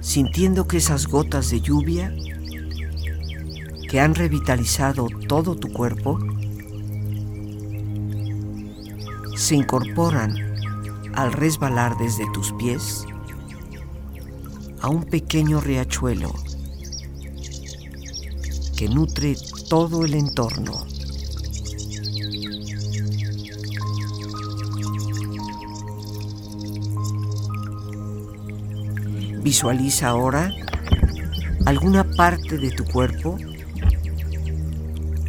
Sintiendo 0.00 0.66
que 0.66 0.78
esas 0.78 1.06
gotas 1.06 1.50
de 1.50 1.60
lluvia 1.60 2.12
que 3.88 4.00
han 4.00 4.16
revitalizado 4.16 5.06
todo 5.28 5.54
tu 5.54 5.72
cuerpo 5.72 6.18
se 9.36 9.54
incorporan 9.54 10.34
al 11.14 11.32
resbalar 11.32 11.96
desde 11.98 12.24
tus 12.32 12.50
pies 12.54 13.06
a 14.82 14.88
un 14.88 15.04
pequeño 15.04 15.60
riachuelo 15.60 16.34
que 18.76 18.88
nutre 18.88 19.36
todo 19.68 20.04
el 20.04 20.14
entorno. 20.14 20.84
Visualiza 29.42 30.08
ahora 30.08 30.52
alguna 31.64 32.02
parte 32.02 32.58
de 32.58 32.72
tu 32.72 32.84
cuerpo 32.84 33.38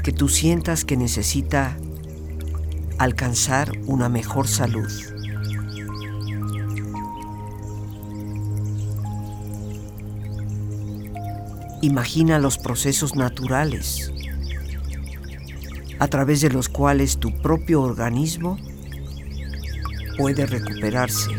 que 0.04 0.12
tú 0.12 0.30
sientas 0.30 0.84
que 0.84 0.98
necesita 0.98 1.78
alcanzar 2.98 3.72
una 3.86 4.10
mejor 4.10 4.48
salud. 4.48 5.13
Imagina 11.84 12.40
los 12.40 12.58
procesos 12.58 13.14
naturales 13.18 14.14
a 16.00 16.08
través 16.08 16.40
de 16.40 16.50
los 16.50 16.70
cuales 16.70 17.18
tu 17.18 17.34
propio 17.42 17.82
organismo 17.82 18.58
puede 20.18 20.46
recuperarse. 20.46 21.30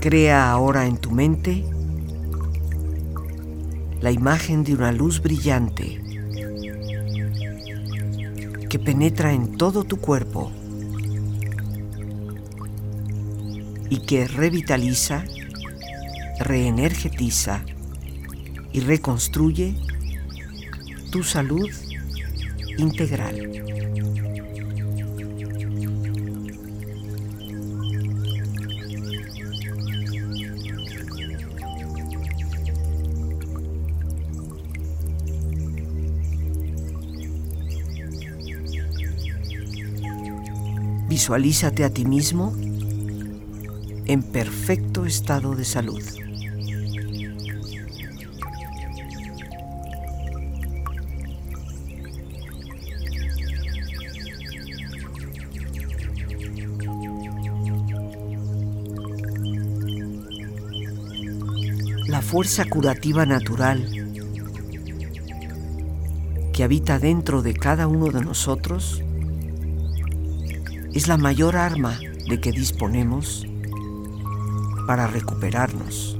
Crea 0.00 0.50
ahora 0.50 0.86
en 0.86 0.96
tu 0.96 1.10
mente 1.10 1.66
la 4.00 4.10
imagen 4.10 4.64
de 4.64 4.72
una 4.72 4.90
luz 4.90 5.20
brillante 5.20 6.00
que 8.70 8.78
penetra 8.78 9.34
en 9.34 9.58
todo 9.58 9.84
tu 9.84 9.98
cuerpo 9.98 10.50
y 13.92 13.98
que 13.98 14.26
revitaliza, 14.26 15.22
reenergetiza 16.38 17.62
y 18.72 18.80
reconstruye 18.80 19.74
tu 21.10 21.22
salud 21.22 21.68
integral. 22.78 23.50
Visualízate 41.10 41.84
a 41.84 41.90
ti 41.90 42.06
mismo 42.06 42.56
en 44.06 44.22
perfecto 44.22 45.06
estado 45.06 45.54
de 45.54 45.64
salud. 45.64 46.02
La 62.06 62.20
fuerza 62.20 62.64
curativa 62.64 63.24
natural 63.24 63.86
que 66.52 66.64
habita 66.64 66.98
dentro 66.98 67.42
de 67.42 67.54
cada 67.54 67.86
uno 67.86 68.10
de 68.10 68.22
nosotros 68.22 69.02
es 70.92 71.08
la 71.08 71.16
mayor 71.16 71.56
arma 71.56 71.98
de 72.28 72.40
que 72.40 72.52
disponemos 72.52 73.46
para 74.86 75.06
recuperarnos. 75.06 76.16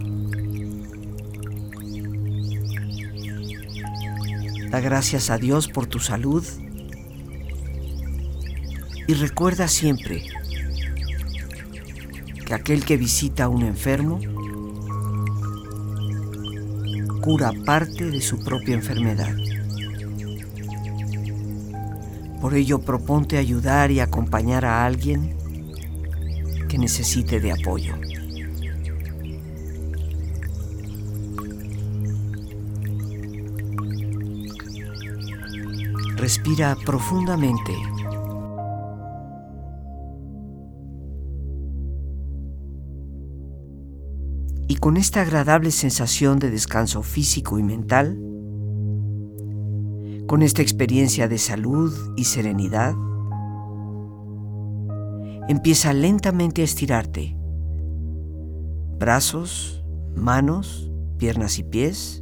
Da 4.70 4.80
gracias 4.80 5.28
a 5.30 5.36
Dios 5.36 5.68
por 5.68 5.86
tu 5.86 5.98
salud 5.98 6.44
y 9.06 9.14
recuerda 9.14 9.68
siempre 9.68 10.24
que 12.46 12.54
aquel 12.54 12.84
que 12.84 12.96
visita 12.96 13.44
a 13.44 13.48
un 13.48 13.62
enfermo 13.62 14.18
cura 17.20 17.52
parte 17.64 18.10
de 18.10 18.20
su 18.20 18.42
propia 18.42 18.74
enfermedad. 18.74 19.34
Por 22.40 22.54
ello 22.54 22.80
proponte 22.80 23.38
ayudar 23.38 23.90
y 23.90 24.00
acompañar 24.00 24.64
a 24.64 24.84
alguien 24.84 25.36
que 26.68 26.78
necesite 26.78 27.38
de 27.38 27.52
apoyo. 27.52 27.94
Respira 36.22 36.76
profundamente. 36.76 37.72
Y 44.68 44.76
con 44.76 44.96
esta 44.96 45.22
agradable 45.22 45.72
sensación 45.72 46.38
de 46.38 46.52
descanso 46.52 47.02
físico 47.02 47.58
y 47.58 47.64
mental, 47.64 48.20
con 50.28 50.42
esta 50.42 50.62
experiencia 50.62 51.26
de 51.26 51.38
salud 51.38 51.92
y 52.16 52.22
serenidad, 52.22 52.94
empieza 55.48 55.92
lentamente 55.92 56.62
a 56.62 56.66
estirarte. 56.66 57.36
Brazos, 58.96 59.84
manos, 60.14 60.88
piernas 61.18 61.58
y 61.58 61.64
pies 61.64 62.21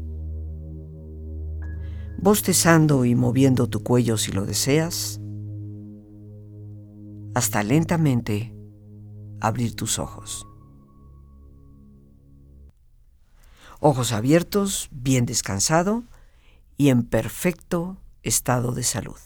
bostezando 2.23 3.05
y 3.07 3.15
moviendo 3.15 3.69
tu 3.69 3.83
cuello 3.83 4.19
si 4.19 4.33
lo 4.33 4.45
deseas, 4.45 5.21
hasta 7.35 7.63
lentamente 7.63 8.55
abrir 9.41 9.75
tus 9.75 9.99
ojos. 9.99 10.47
Ojos 13.81 14.13
abiertos, 14.13 14.89
bien 14.91 15.25
descansado 15.25 16.05
y 16.77 16.91
en 16.91 17.05
perfecto 17.05 17.97
estado 18.23 18.73
de 18.73 18.83
salud. 18.83 19.17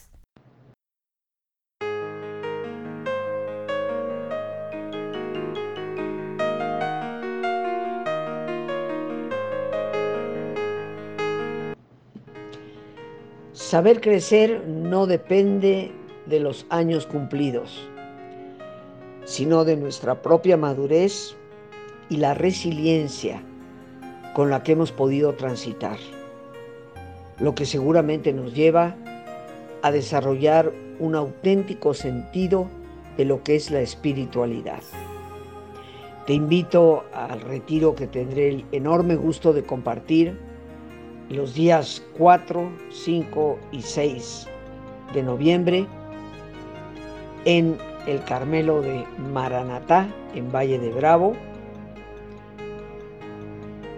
Saber 13.64 14.02
crecer 14.02 14.62
no 14.68 15.06
depende 15.06 15.90
de 16.26 16.38
los 16.38 16.66
años 16.68 17.06
cumplidos, 17.06 17.88
sino 19.24 19.64
de 19.64 19.78
nuestra 19.78 20.20
propia 20.20 20.58
madurez 20.58 21.34
y 22.10 22.18
la 22.18 22.34
resiliencia 22.34 23.40
con 24.34 24.50
la 24.50 24.62
que 24.62 24.72
hemos 24.72 24.92
podido 24.92 25.32
transitar, 25.32 25.96
lo 27.40 27.54
que 27.54 27.64
seguramente 27.64 28.34
nos 28.34 28.52
lleva 28.52 28.96
a 29.80 29.90
desarrollar 29.90 30.70
un 30.98 31.14
auténtico 31.14 31.94
sentido 31.94 32.68
de 33.16 33.24
lo 33.24 33.42
que 33.42 33.56
es 33.56 33.70
la 33.70 33.80
espiritualidad. 33.80 34.82
Te 36.26 36.34
invito 36.34 37.04
al 37.14 37.40
retiro 37.40 37.94
que 37.94 38.08
tendré 38.08 38.50
el 38.50 38.66
enorme 38.72 39.16
gusto 39.16 39.54
de 39.54 39.62
compartir 39.62 40.38
los 41.30 41.54
días 41.54 42.02
4, 42.18 42.70
5 42.90 43.58
y 43.72 43.82
6 43.82 44.46
de 45.14 45.22
noviembre 45.22 45.86
en 47.44 47.78
el 48.06 48.22
Carmelo 48.24 48.82
de 48.82 49.04
Maranatá, 49.32 50.06
en 50.34 50.52
Valle 50.52 50.78
de 50.78 50.90
Bravo, 50.90 51.34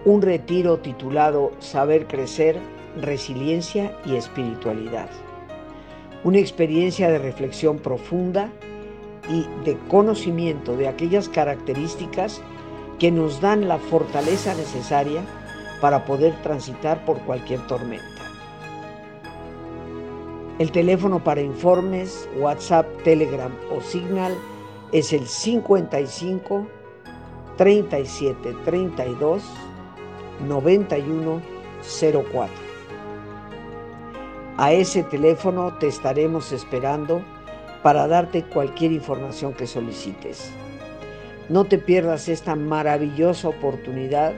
un 0.05 0.21
retiro 0.21 0.77
titulado 0.79 1.51
Saber 1.59 2.07
Crecer, 2.07 2.57
Resiliencia 3.01 3.91
y 4.05 4.15
Espiritualidad. 4.15 5.09
Una 6.23 6.39
experiencia 6.39 7.09
de 7.09 7.19
reflexión 7.19 7.79
profunda 7.79 8.49
y 9.29 9.45
de 9.65 9.77
conocimiento 9.89 10.77
de 10.77 10.87
aquellas 10.87 11.27
características 11.27 12.41
que 12.99 13.11
nos 13.11 13.41
dan 13.41 13.67
la 13.67 13.77
fortaleza 13.77 14.55
necesaria 14.55 15.21
para 15.81 16.05
poder 16.05 16.33
transitar 16.41 17.03
por 17.05 17.19
cualquier 17.21 17.65
tormenta. 17.67 18.05
El 20.59 20.71
teléfono 20.71 21.23
para 21.23 21.41
informes, 21.41 22.27
WhatsApp, 22.39 22.87
Telegram 23.03 23.51
o 23.71 23.79
Signal 23.81 24.35
es 24.91 25.13
el 25.13 25.27
55 25.27 26.67
37 27.57 28.55
32 28.65 29.43
91 30.47 31.41
04. 32.31 32.49
A 34.57 34.73
ese 34.73 35.03
teléfono 35.03 35.77
te 35.77 35.87
estaremos 35.87 36.51
esperando 36.51 37.21
para 37.83 38.07
darte 38.07 38.43
cualquier 38.43 38.91
información 38.91 39.53
que 39.53 39.67
solicites. 39.67 40.51
No 41.49 41.65
te 41.65 41.77
pierdas 41.77 42.27
esta 42.27 42.55
maravillosa 42.55 43.49
oportunidad 43.49 44.33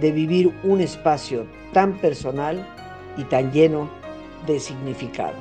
de 0.00 0.12
vivir 0.12 0.52
un 0.62 0.80
espacio 0.80 1.46
tan 1.72 1.98
personal 1.98 2.66
y 3.16 3.24
tan 3.24 3.52
lleno 3.52 3.88
de 4.46 4.60
significado. 4.60 5.34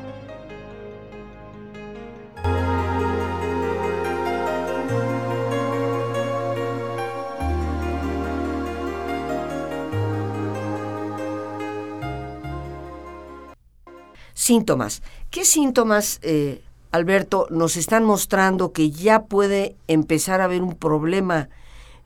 Síntomas. 14.33 15.01
¿Qué 15.31 15.43
síntomas, 15.43 16.19
eh, 16.21 16.61
Alberto, 16.91 17.47
nos 17.49 17.77
están 17.77 18.03
mostrando 18.03 18.73
que 18.73 18.91
ya 18.91 19.23
puede 19.23 19.75
empezar 19.87 20.39
a 20.39 20.43
haber 20.43 20.61
un 20.61 20.75
problema 20.75 21.49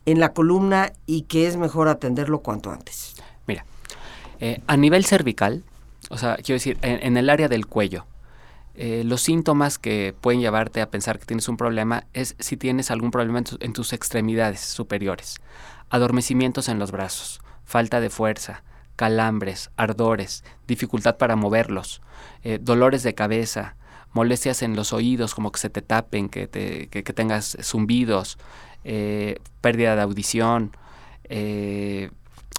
en 0.05 0.19
la 0.19 0.33
columna 0.33 0.91
y 1.05 1.23
que 1.23 1.47
es 1.47 1.57
mejor 1.57 1.87
atenderlo 1.87 2.39
cuanto 2.39 2.71
antes? 2.71 3.15
Mira, 3.47 3.65
eh, 4.39 4.61
a 4.67 4.77
nivel 4.77 5.05
cervical, 5.05 5.63
o 6.09 6.17
sea, 6.17 6.35
quiero 6.37 6.55
decir, 6.55 6.77
en, 6.81 7.17
el 7.17 7.29
área 7.29 7.47
del 7.47 7.67
cuello, 7.67 8.05
eh, 8.75 9.03
los 9.05 9.21
síntomas 9.21 9.77
que 9.77 10.15
pueden 10.19 10.39
llevarte 10.39 10.81
a 10.81 10.89
pensar 10.89 11.19
que 11.19 11.25
tienes 11.25 11.49
un 11.49 11.57
problema 11.57 12.05
es 12.13 12.35
si 12.39 12.55
tienes 12.55 12.91
algún 12.91 13.11
problema 13.11 13.43
en 13.59 13.73
tus 13.73 13.93
extremidades 13.93 14.61
superiores, 14.61 15.41
adormecimientos 15.89 16.69
en 16.69 16.79
los 16.79 16.91
brazos, 16.91 17.41
falta 17.65 17.99
de 17.99 18.09
fuerza, 18.09 18.63
calambres, 18.95 19.71
ardores, 19.77 20.43
dificultad 20.67 21.17
para 21.17 21.35
moverlos, 21.37 22.01
eh, 22.43 22.59
dolores 22.61 23.01
de 23.03 23.15
cabeza, 23.15 23.75
molestias 24.11 24.61
en 24.61 24.75
los 24.75 24.91
oídos, 24.91 25.33
como 25.35 25.51
que 25.51 25.59
se 25.59 25.69
te 25.69 25.81
tapen, 25.81 26.27
que, 26.27 26.47
tengas 27.15 27.57
zumbidos, 27.61 28.37
eh, 28.83 29.37
pérdida 29.61 29.95
de 29.95 30.01
audición, 30.01 30.75
eh, 31.25 32.09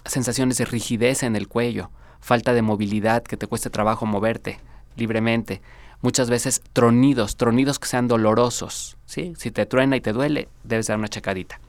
sensaciones 0.04 0.58
de 0.58 0.64
rigidez 0.64 1.22
en 1.22 1.36
el 1.36 1.48
cuello, 1.48 1.90
falta 2.20 2.52
de 2.52 2.62
movilidad, 2.62 3.22
que 3.22 3.36
te 3.36 3.46
cueste 3.46 3.70
trabajo 3.70 4.06
moverte 4.06 4.60
libremente. 4.96 5.62
Muchas 6.02 6.30
veces 6.30 6.62
tronidos, 6.72 7.36
tronidos 7.36 7.78
que 7.78 7.88
sean 7.88 8.08
dolorosos. 8.08 8.96
¿sí? 9.06 9.34
Si 9.36 9.50
te 9.50 9.66
truena 9.66 9.96
y 9.96 10.00
te 10.00 10.12
duele, 10.12 10.48
debes 10.64 10.86
dar 10.86 10.98
una 10.98 11.08
checadita. 11.08 11.60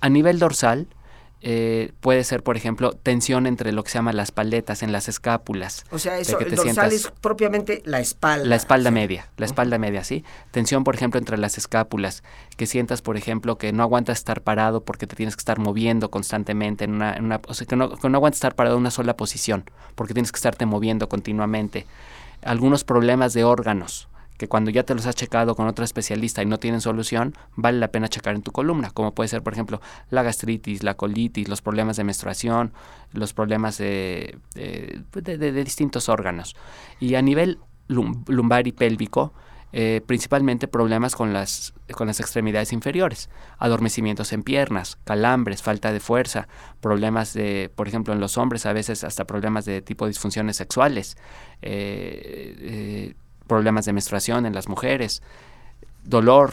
A 0.00 0.08
nivel 0.08 0.38
dorsal, 0.38 0.86
eh, 1.46 1.92
puede 2.00 2.24
ser, 2.24 2.42
por 2.42 2.56
ejemplo, 2.56 2.92
tensión 2.94 3.46
entre 3.46 3.72
lo 3.72 3.84
que 3.84 3.90
se 3.90 3.98
llama 3.98 4.14
las 4.14 4.32
paletas, 4.32 4.82
en 4.82 4.92
las 4.92 5.08
escápulas. 5.08 5.84
O 5.90 5.98
sea, 5.98 6.18
eso, 6.18 6.40
el 6.40 6.54
dorsal 6.54 6.90
es 6.90 7.12
propiamente 7.20 7.82
la 7.84 8.00
espalda. 8.00 8.46
La 8.46 8.56
espalda 8.56 8.90
media, 8.90 9.28
la 9.36 9.44
espalda 9.44 9.76
media, 9.76 10.04
¿sí? 10.04 10.24
Tensión, 10.52 10.84
por 10.84 10.94
ejemplo, 10.94 11.18
entre 11.18 11.36
las 11.36 11.58
escápulas, 11.58 12.22
que 12.56 12.64
sientas, 12.64 13.02
por 13.02 13.18
ejemplo, 13.18 13.58
que 13.58 13.74
no 13.74 13.82
aguantas 13.82 14.16
estar 14.16 14.40
parado 14.40 14.84
porque 14.84 15.06
te 15.06 15.16
tienes 15.16 15.36
que 15.36 15.40
estar 15.40 15.58
moviendo 15.58 16.10
constantemente, 16.10 16.84
en 16.84 16.94
una, 16.94 17.14
en 17.14 17.26
una 17.26 17.42
o 17.46 17.52
sea, 17.52 17.66
que 17.66 17.76
no, 17.76 17.94
que 17.94 18.08
no 18.08 18.16
aguantas 18.16 18.38
estar 18.38 18.54
parado 18.54 18.76
en 18.76 18.80
una 18.80 18.90
sola 18.90 19.14
posición, 19.14 19.68
porque 19.96 20.14
tienes 20.14 20.32
que 20.32 20.36
estarte 20.36 20.64
moviendo 20.64 21.10
continuamente. 21.10 21.84
Algunos 22.40 22.84
problemas 22.84 23.34
de 23.34 23.44
órganos, 23.44 24.08
que 24.36 24.48
cuando 24.48 24.70
ya 24.70 24.82
te 24.82 24.94
los 24.94 25.06
has 25.06 25.14
checado 25.14 25.54
con 25.54 25.66
otro 25.68 25.84
especialista 25.84 26.42
y 26.42 26.46
no 26.46 26.58
tienen 26.58 26.80
solución, 26.80 27.34
vale 27.54 27.78
la 27.78 27.88
pena 27.88 28.08
checar 28.08 28.34
en 28.34 28.42
tu 28.42 28.52
columna, 28.52 28.90
como 28.90 29.14
puede 29.14 29.28
ser, 29.28 29.42
por 29.42 29.52
ejemplo, 29.52 29.80
la 30.10 30.22
gastritis, 30.22 30.82
la 30.82 30.94
colitis, 30.94 31.48
los 31.48 31.62
problemas 31.62 31.96
de 31.96 32.04
menstruación, 32.04 32.72
los 33.12 33.32
problemas 33.32 33.78
de, 33.78 34.38
de, 34.54 35.52
distintos 35.64 36.08
órganos. 36.08 36.56
Y 36.98 37.14
a 37.14 37.22
nivel 37.22 37.58
lumbar 37.88 38.66
y 38.66 38.72
pélvico, 38.72 39.32
eh, 39.76 40.00
principalmente 40.06 40.68
problemas 40.68 41.16
con 41.16 41.32
las, 41.32 41.74
con 41.92 42.06
las 42.06 42.20
extremidades 42.20 42.72
inferiores, 42.72 43.28
adormecimientos 43.58 44.32
en 44.32 44.44
piernas, 44.44 44.98
calambres, 45.02 45.62
falta 45.62 45.92
de 45.92 45.98
fuerza, 45.98 46.46
problemas 46.80 47.34
de, 47.34 47.72
por 47.74 47.88
ejemplo, 47.88 48.14
en 48.14 48.20
los 48.20 48.38
hombres 48.38 48.66
a 48.66 48.72
veces 48.72 49.02
hasta 49.02 49.24
problemas 49.26 49.64
de 49.64 49.82
tipo 49.82 50.06
disfunciones 50.06 50.56
sexuales, 50.56 51.16
eh, 51.60 52.54
eh, 52.60 53.14
problemas 53.46 53.84
de 53.84 53.92
menstruación 53.92 54.46
en 54.46 54.54
las 54.54 54.68
mujeres, 54.68 55.22
dolor, 56.04 56.52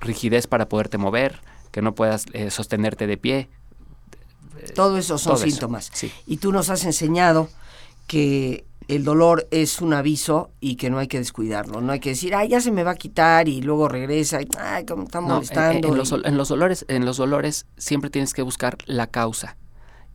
rigidez 0.00 0.46
para 0.46 0.68
poderte 0.68 0.98
mover, 0.98 1.40
que 1.70 1.82
no 1.82 1.94
puedas 1.94 2.26
eh, 2.32 2.50
sostenerte 2.50 3.06
de 3.06 3.16
pie. 3.16 3.48
Todo 4.74 4.98
eso 4.98 5.18
son 5.18 5.38
síntomas. 5.38 5.90
Y 6.26 6.38
tú 6.38 6.52
nos 6.52 6.70
has 6.70 6.84
enseñado 6.84 7.48
que 8.06 8.64
el 8.88 9.04
dolor 9.04 9.46
es 9.50 9.80
un 9.80 9.94
aviso 9.94 10.50
y 10.60 10.74
que 10.74 10.90
no 10.90 10.98
hay 10.98 11.06
que 11.06 11.18
descuidarlo. 11.18 11.80
No 11.80 11.92
hay 11.92 12.00
que 12.00 12.10
decir, 12.10 12.34
ay, 12.34 12.48
ya 12.48 12.60
se 12.60 12.72
me 12.72 12.82
va 12.82 12.92
a 12.92 12.96
quitar 12.96 13.48
y 13.48 13.62
luego 13.62 13.88
regresa 13.88 14.42
y, 14.42 14.48
ay, 14.58 14.84
como 14.84 15.04
está 15.04 15.20
molestando. 15.20 15.88
En, 15.88 15.96
los, 15.96 16.12
en, 16.12 16.36
los, 16.36 16.48
dolores, 16.48 16.84
en 16.88 17.04
los 17.04 17.16
dolores 17.16 17.66
siempre 17.76 18.10
tienes 18.10 18.34
que 18.34 18.42
buscar 18.42 18.78
la 18.86 19.06
causa 19.06 19.56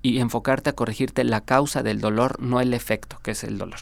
y 0.01 0.19
enfocarte 0.19 0.69
a 0.69 0.73
corregirte 0.73 1.23
la 1.23 1.41
causa 1.41 1.83
del 1.83 2.01
dolor, 2.01 2.39
no 2.39 2.59
el 2.59 2.73
efecto, 2.73 3.17
que 3.23 3.31
es 3.31 3.43
el 3.43 3.57
dolor. 3.57 3.79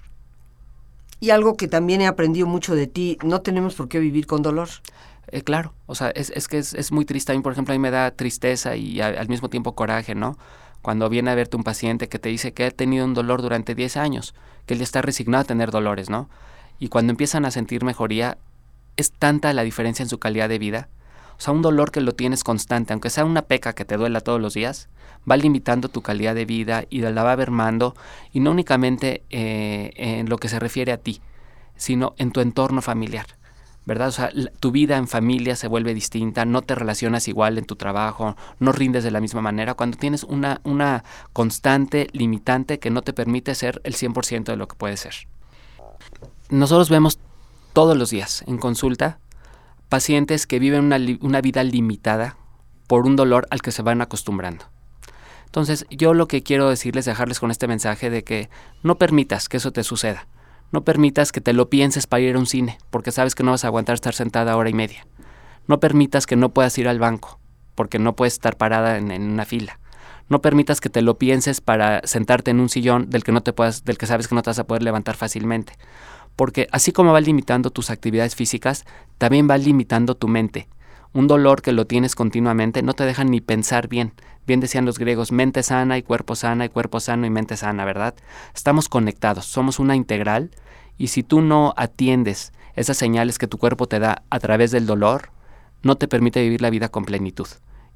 Y 1.23 1.29
algo 1.29 1.55
que 1.55 1.69
también 1.69 2.01
he 2.01 2.07
aprendido 2.07 2.47
mucho 2.47 2.75
de 2.75 2.85
ti, 2.85 3.17
no 3.23 3.39
tenemos 3.39 3.75
por 3.75 3.87
qué 3.87 3.97
vivir 3.97 4.27
con 4.27 4.41
dolor. 4.41 4.67
Eh, 5.27 5.41
claro, 5.41 5.71
o 5.85 5.95
sea, 5.95 6.09
es, 6.09 6.49
que 6.49 6.57
es, 6.57 6.73
es, 6.73 6.91
muy 6.91 7.05
triste. 7.05 7.31
A 7.31 7.35
mí, 7.35 7.41
por 7.41 7.53
ejemplo, 7.53 7.73
a 7.73 7.77
mí 7.77 7.79
me 7.79 7.91
da 7.91 8.11
tristeza 8.11 8.75
y 8.75 8.99
al 8.99 9.29
mismo 9.29 9.49
tiempo 9.49 9.73
coraje, 9.73 10.15
¿no? 10.15 10.37
Cuando 10.81 11.07
viene 11.07 11.31
a 11.31 11.35
verte 11.35 11.55
un 11.55 11.63
paciente 11.63 12.09
que 12.09 12.19
te 12.19 12.27
dice 12.27 12.51
que 12.51 12.65
ha 12.65 12.71
tenido 12.71 13.05
un 13.05 13.13
dolor 13.13 13.41
durante 13.41 13.73
10 13.73 13.95
años, 13.95 14.35
que 14.65 14.73
él 14.73 14.81
está 14.81 15.01
resignado 15.01 15.43
a 15.43 15.45
tener 15.45 15.71
dolores, 15.71 16.09
¿no? 16.09 16.29
Y 16.77 16.89
cuando 16.89 17.11
empiezan 17.11 17.45
a 17.45 17.51
sentir 17.51 17.85
mejoría, 17.85 18.37
es 18.97 19.13
tanta 19.13 19.53
la 19.53 19.63
diferencia 19.63 20.03
en 20.03 20.09
su 20.09 20.19
calidad 20.19 20.49
de 20.49 20.59
vida. 20.59 20.89
O 21.37 21.41
sea, 21.41 21.53
un 21.53 21.61
dolor 21.61 21.91
que 21.91 22.01
lo 22.01 22.13
tienes 22.13 22.43
constante, 22.43 22.93
aunque 22.93 23.09
sea 23.09 23.25
una 23.25 23.43
peca 23.43 23.73
que 23.73 23.85
te 23.85 23.97
duela 23.97 24.21
todos 24.21 24.39
los 24.39 24.53
días, 24.53 24.89
va 25.29 25.37
limitando 25.37 25.89
tu 25.89 26.01
calidad 26.01 26.35
de 26.35 26.45
vida 26.45 26.85
y 26.89 27.01
la 27.01 27.23
va 27.23 27.35
mermando, 27.35 27.95
y 28.31 28.39
no 28.39 28.51
únicamente 28.51 29.23
eh, 29.29 29.91
en 29.95 30.29
lo 30.29 30.37
que 30.37 30.49
se 30.49 30.59
refiere 30.59 30.91
a 30.91 30.97
ti, 30.97 31.21
sino 31.75 32.13
en 32.17 32.31
tu 32.31 32.41
entorno 32.41 32.81
familiar. 32.81 33.25
¿verdad? 33.85 34.07
O 34.07 34.11
sea, 34.11 34.31
tu 34.59 34.71
vida 34.71 34.97
en 34.97 35.07
familia 35.07 35.55
se 35.55 35.67
vuelve 35.67 35.93
distinta, 35.93 36.45
no 36.45 36.61
te 36.61 36.75
relacionas 36.75 37.27
igual 37.27 37.57
en 37.57 37.65
tu 37.65 37.75
trabajo, 37.75 38.35
no 38.59 38.71
rindes 38.71 39.03
de 39.03 39.11
la 39.11 39.19
misma 39.19 39.41
manera, 39.41 39.73
cuando 39.73 39.97
tienes 39.97 40.23
una, 40.23 40.61
una 40.63 41.03
constante 41.33 42.07
limitante 42.13 42.79
que 42.79 42.89
no 42.89 43.01
te 43.01 43.13
permite 43.13 43.55
ser 43.55 43.81
el 43.83 43.95
100% 43.95 44.45
de 44.45 44.55
lo 44.55 44.67
que 44.67 44.75
puedes 44.75 45.01
ser. 45.01 45.13
Nosotros 46.49 46.89
vemos 46.89 47.19
todos 47.73 47.97
los 47.97 48.09
días 48.09 48.43
en 48.47 48.57
consulta 48.57 49.19
pacientes 49.89 50.47
que 50.47 50.59
viven 50.59 50.85
una, 50.85 50.97
una 51.21 51.41
vida 51.41 51.63
limitada 51.63 52.37
por 52.87 53.05
un 53.05 53.15
dolor 53.15 53.47
al 53.49 53.61
que 53.61 53.71
se 53.71 53.81
van 53.81 54.01
acostumbrando. 54.01 54.65
Entonces, 55.45 55.85
yo 55.91 56.15
lo 56.15 56.27
que 56.27 56.41
quiero 56.41 56.67
decirles, 56.67 57.05
dejarles 57.05 57.39
con 57.39 57.51
este 57.51 57.67
mensaje 57.67 58.09
de 58.09 58.23
que 58.23 58.49
no 58.81 58.97
permitas 58.97 59.49
que 59.49 59.57
eso 59.57 59.71
te 59.71 59.83
suceda. 59.83 60.27
No 60.71 60.83
permitas 60.83 61.31
que 61.31 61.41
te 61.41 61.53
lo 61.53 61.69
pienses 61.69 62.07
para 62.07 62.21
ir 62.21 62.35
a 62.35 62.39
un 62.39 62.47
cine, 62.47 62.79
porque 62.89 63.11
sabes 63.11 63.35
que 63.35 63.43
no 63.43 63.51
vas 63.51 63.63
a 63.63 63.67
aguantar 63.67 63.93
estar 63.93 64.15
sentada 64.15 64.57
hora 64.57 64.71
y 64.71 64.73
media. 64.73 65.05
No 65.67 65.79
permitas 65.79 66.25
que 66.25 66.35
no 66.35 66.49
puedas 66.49 66.75
ir 66.79 66.87
al 66.87 66.97
banco, 66.97 67.39
porque 67.75 67.99
no 67.99 68.15
puedes 68.15 68.33
estar 68.33 68.57
parada 68.57 68.97
en, 68.97 69.11
una 69.11 69.45
fila. 69.45 69.79
No 70.29 70.41
permitas 70.41 70.81
que 70.81 70.89
te 70.89 71.03
lo 71.03 71.19
pienses 71.19 71.61
para 71.61 72.01
sentarte 72.05 72.49
en 72.49 72.59
un 72.59 72.69
sillón 72.69 73.11
del 73.11 73.23
que 73.23 73.31
no 73.31 73.41
te 73.41 73.53
puedas, 73.53 73.85
del 73.85 73.99
que 73.99 74.07
sabes 74.07 74.27
que 74.27 74.33
no 74.33 74.41
te 74.41 74.49
vas 74.49 74.57
a 74.57 74.65
poder 74.65 74.81
levantar 74.81 75.15
fácilmente. 75.15 75.73
Porque 76.35 76.67
así 76.71 76.91
como 76.91 77.13
va 77.13 77.21
limitando 77.21 77.69
tus 77.69 77.89
actividades 77.89 78.35
físicas, 78.35 78.85
también 79.17 79.49
va 79.49 79.57
limitando 79.57 80.15
tu 80.15 80.27
mente. 80.27 80.67
Un 81.13 81.27
dolor 81.27 81.61
que 81.61 81.73
lo 81.73 81.85
tienes 81.85 82.15
continuamente 82.15 82.81
no 82.81 82.93
te 82.93 83.05
deja 83.05 83.23
ni 83.23 83.39
pensar 83.39 83.87
bien, 83.87 84.13
Bien 84.45 84.59
decían 84.59 84.85
los 84.85 84.99
griegos, 84.99 85.31
mente 85.31 85.63
sana 85.63 85.97
y 85.97 86.03
cuerpo 86.03 86.35
sana 86.35 86.65
y 86.65 86.69
cuerpo 86.69 86.99
sano 86.99 87.25
y 87.25 87.29
mente 87.29 87.55
sana, 87.55 87.85
¿verdad? 87.85 88.13
Estamos 88.53 88.89
conectados, 88.89 89.45
somos 89.45 89.79
una 89.79 89.95
integral 89.95 90.51
y 90.97 91.07
si 91.07 91.23
tú 91.23 91.41
no 91.41 91.73
atiendes 91.77 92.51
esas 92.75 92.97
señales 92.97 93.37
que 93.37 93.47
tu 93.47 93.57
cuerpo 93.57 93.87
te 93.87 93.99
da 93.99 94.23
a 94.29 94.39
través 94.39 94.71
del 94.71 94.85
dolor, 94.85 95.29
no 95.81 95.95
te 95.95 96.09
permite 96.09 96.41
vivir 96.41 96.61
la 96.61 96.69
vida 96.69 96.89
con 96.89 97.05
plenitud. 97.05 97.47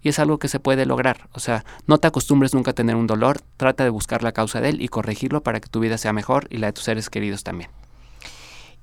Y 0.02 0.10
es 0.10 0.20
algo 0.20 0.38
que 0.38 0.48
se 0.48 0.60
puede 0.62 0.86
lograr. 0.86 1.28
O 1.34 1.40
sea, 1.40 1.66
no 1.86 1.98
te 1.98 2.08
acostumbres 2.08 2.54
nunca 2.54 2.72
a 2.72 2.76
tener 2.76 2.96
un 2.96 3.08
dolor, 3.08 3.42
trata 3.58 3.84
de 3.84 3.90
buscar 3.90 4.24
la 4.24 4.32
causa 4.32 4.62
de 4.62 4.70
él 4.70 4.82
y 4.82 4.88
corregirlo 4.88 5.44
para 5.44 5.60
que 5.60 5.68
tu 5.68 5.82
vida 5.82 5.98
sea 5.98 6.14
mejor 6.14 6.48
y 6.50 6.58
la 6.58 6.68
de 6.68 6.74
tus 6.74 6.86
seres 6.86 7.10
queridos 7.10 7.44
también. 7.44 7.70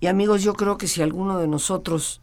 Y 0.00 0.06
amigos, 0.06 0.42
yo 0.42 0.54
creo 0.54 0.76
que 0.76 0.88
si 0.88 1.02
alguno 1.02 1.38
de 1.38 1.48
nosotros, 1.48 2.20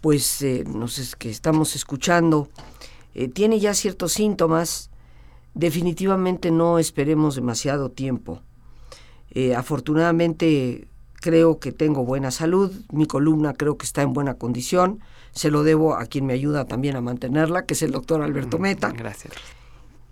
pues, 0.00 0.42
eh, 0.42 0.64
nos 0.66 1.16
que 1.16 1.30
estamos 1.30 1.76
escuchando, 1.76 2.48
eh, 3.14 3.28
tiene 3.28 3.60
ya 3.60 3.74
ciertos 3.74 4.12
síntomas, 4.12 4.90
definitivamente 5.54 6.50
no 6.50 6.78
esperemos 6.78 7.34
demasiado 7.34 7.90
tiempo. 7.90 8.42
Eh, 9.30 9.54
afortunadamente 9.54 10.88
creo 11.20 11.58
que 11.58 11.72
tengo 11.72 12.04
buena 12.04 12.30
salud, 12.30 12.72
mi 12.92 13.06
columna 13.06 13.54
creo 13.54 13.76
que 13.76 13.86
está 13.86 14.02
en 14.02 14.12
buena 14.12 14.34
condición, 14.34 15.00
se 15.32 15.50
lo 15.50 15.62
debo 15.62 15.96
a 15.96 16.06
quien 16.06 16.26
me 16.26 16.34
ayuda 16.34 16.66
también 16.66 16.96
a 16.96 17.00
mantenerla, 17.00 17.66
que 17.66 17.74
es 17.74 17.82
el 17.82 17.90
doctor 17.90 18.22
Alberto 18.22 18.58
Meta. 18.58 18.90
Gracias. 18.90 19.32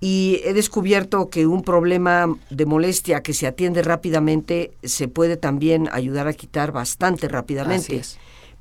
Y 0.01 0.41
he 0.45 0.53
descubierto 0.53 1.31
que 1.31 1.47
un 1.47 1.63
problema 1.63 2.27
de 2.51 2.67
molestia 2.67 3.23
que 3.23 3.33
se 3.33 3.47
atiende 3.47 3.83
rápidamente 3.83 4.73
se 4.83 5.09
puede 5.09 5.37
también 5.37 5.89
ayudar 5.93 6.29
a 6.29 6.35
quitar 6.35 6.73
bastante 6.73 7.29
rápidamente. 7.29 8.03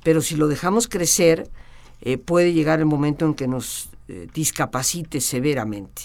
pero 0.02 0.20
si 0.20 0.36
lo 0.36 0.48
dejamos 0.48 0.86
crecer, 0.86 1.50
eh, 2.02 2.18
puede 2.18 2.52
llegar 2.52 2.78
el 2.78 2.86
momento 2.86 3.24
en 3.24 3.34
que 3.34 3.48
nos 3.48 3.88
eh, 4.08 4.28
discapacite 4.34 5.20
severamente. 5.20 6.02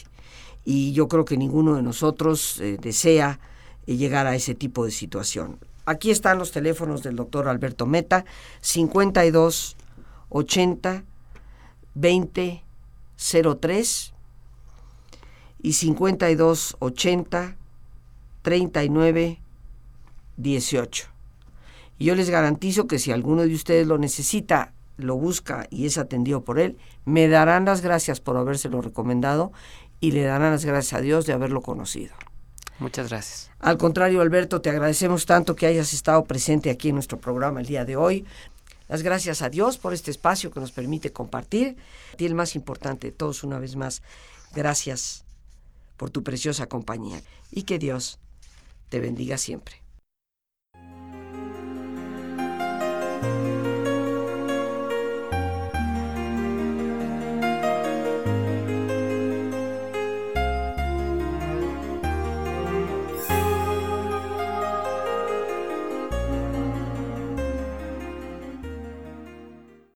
Y 0.66 0.94
yo 0.94 1.08
creo 1.08 1.26
que 1.26 1.38
ninguno 1.38 1.76
de 1.76 1.84
nosotros 1.84 2.60
eh, 2.62 2.78
desea 2.80 3.40
llegar 3.86 4.28
a 4.28 4.36
ese 4.36 4.56
tipo 4.56 4.86
de 4.86 4.92
situación. 4.92 5.58
Aquí 5.86 6.12
están 6.12 6.38
los 6.38 6.52
teléfonos 6.52 7.02
del 7.02 7.16
doctor 7.16 7.48
Alberto 7.48 7.86
Meta, 7.86 8.24
52 8.62 9.76
80 10.30 11.04
20 11.96 12.64
03 13.60 14.14
y 15.62 15.74
52 15.74 16.78
80 16.80 17.56
39 18.42 19.40
18. 20.38 21.08
Y 21.98 22.06
yo 22.06 22.16
les 22.16 22.30
garantizo 22.30 22.88
que 22.88 23.00
si 23.00 23.12
alguno 23.12 23.44
de 23.44 23.54
ustedes 23.54 23.86
lo 23.86 23.98
necesita, 23.98 24.74
lo 24.98 25.16
busca 25.16 25.68
y 25.70 25.86
es 25.86 25.98
atendido 25.98 26.44
por 26.44 26.60
él, 26.60 26.78
me 27.06 27.28
darán 27.28 27.66
las 27.66 27.82
gracias 27.82 28.20
por 28.22 28.38
habérselo 28.38 28.82
recomendado 28.82 29.52
y 30.00 30.12
le 30.12 30.24
darán 30.24 30.52
las 30.52 30.66
gracias 30.66 31.00
a 31.00 31.02
Dios 31.02 31.26
de 31.26 31.34
haberlo 31.34 31.62
conocido. 31.62 32.14
Muchas 32.80 33.10
gracias. 33.10 33.52
Al 33.60 33.78
contrario, 33.78 34.22
Alberto, 34.22 34.62
te 34.62 34.70
agradecemos 34.70 35.26
tanto 35.26 35.56
que 35.56 35.68
hayas 35.68 35.94
estado 35.94 36.24
presente 36.24 36.70
aquí 36.70 36.90
en 36.90 36.96
nuestro 36.96 37.20
programa 37.20 37.60
el 37.60 37.66
día 37.66 37.84
de 37.84 37.98
hoy. 37.98 38.26
Las 38.88 39.04
gracias 39.04 39.42
a 39.42 39.50
Dios 39.50 39.78
por 39.78 39.94
este 39.94 40.12
espacio 40.12 40.50
que 40.50 40.62
nos 40.62 40.72
permite 40.72 41.12
compartir. 41.12 41.76
Y 42.18 42.26
el 42.26 42.36
más 42.36 42.56
importante 42.56 43.08
de 43.08 43.12
todos, 43.12 43.44
una 43.44 43.60
vez 43.60 43.76
más, 43.76 44.02
gracias 44.56 45.26
por 46.00 46.10
tu 46.10 46.24
preciosa 46.24 46.68
compañía 46.68 47.22
y 47.52 47.64
que 47.64 47.78
Dios 47.78 48.20
te 48.88 49.02
bendiga 49.02 49.38
siempre. 49.38 49.84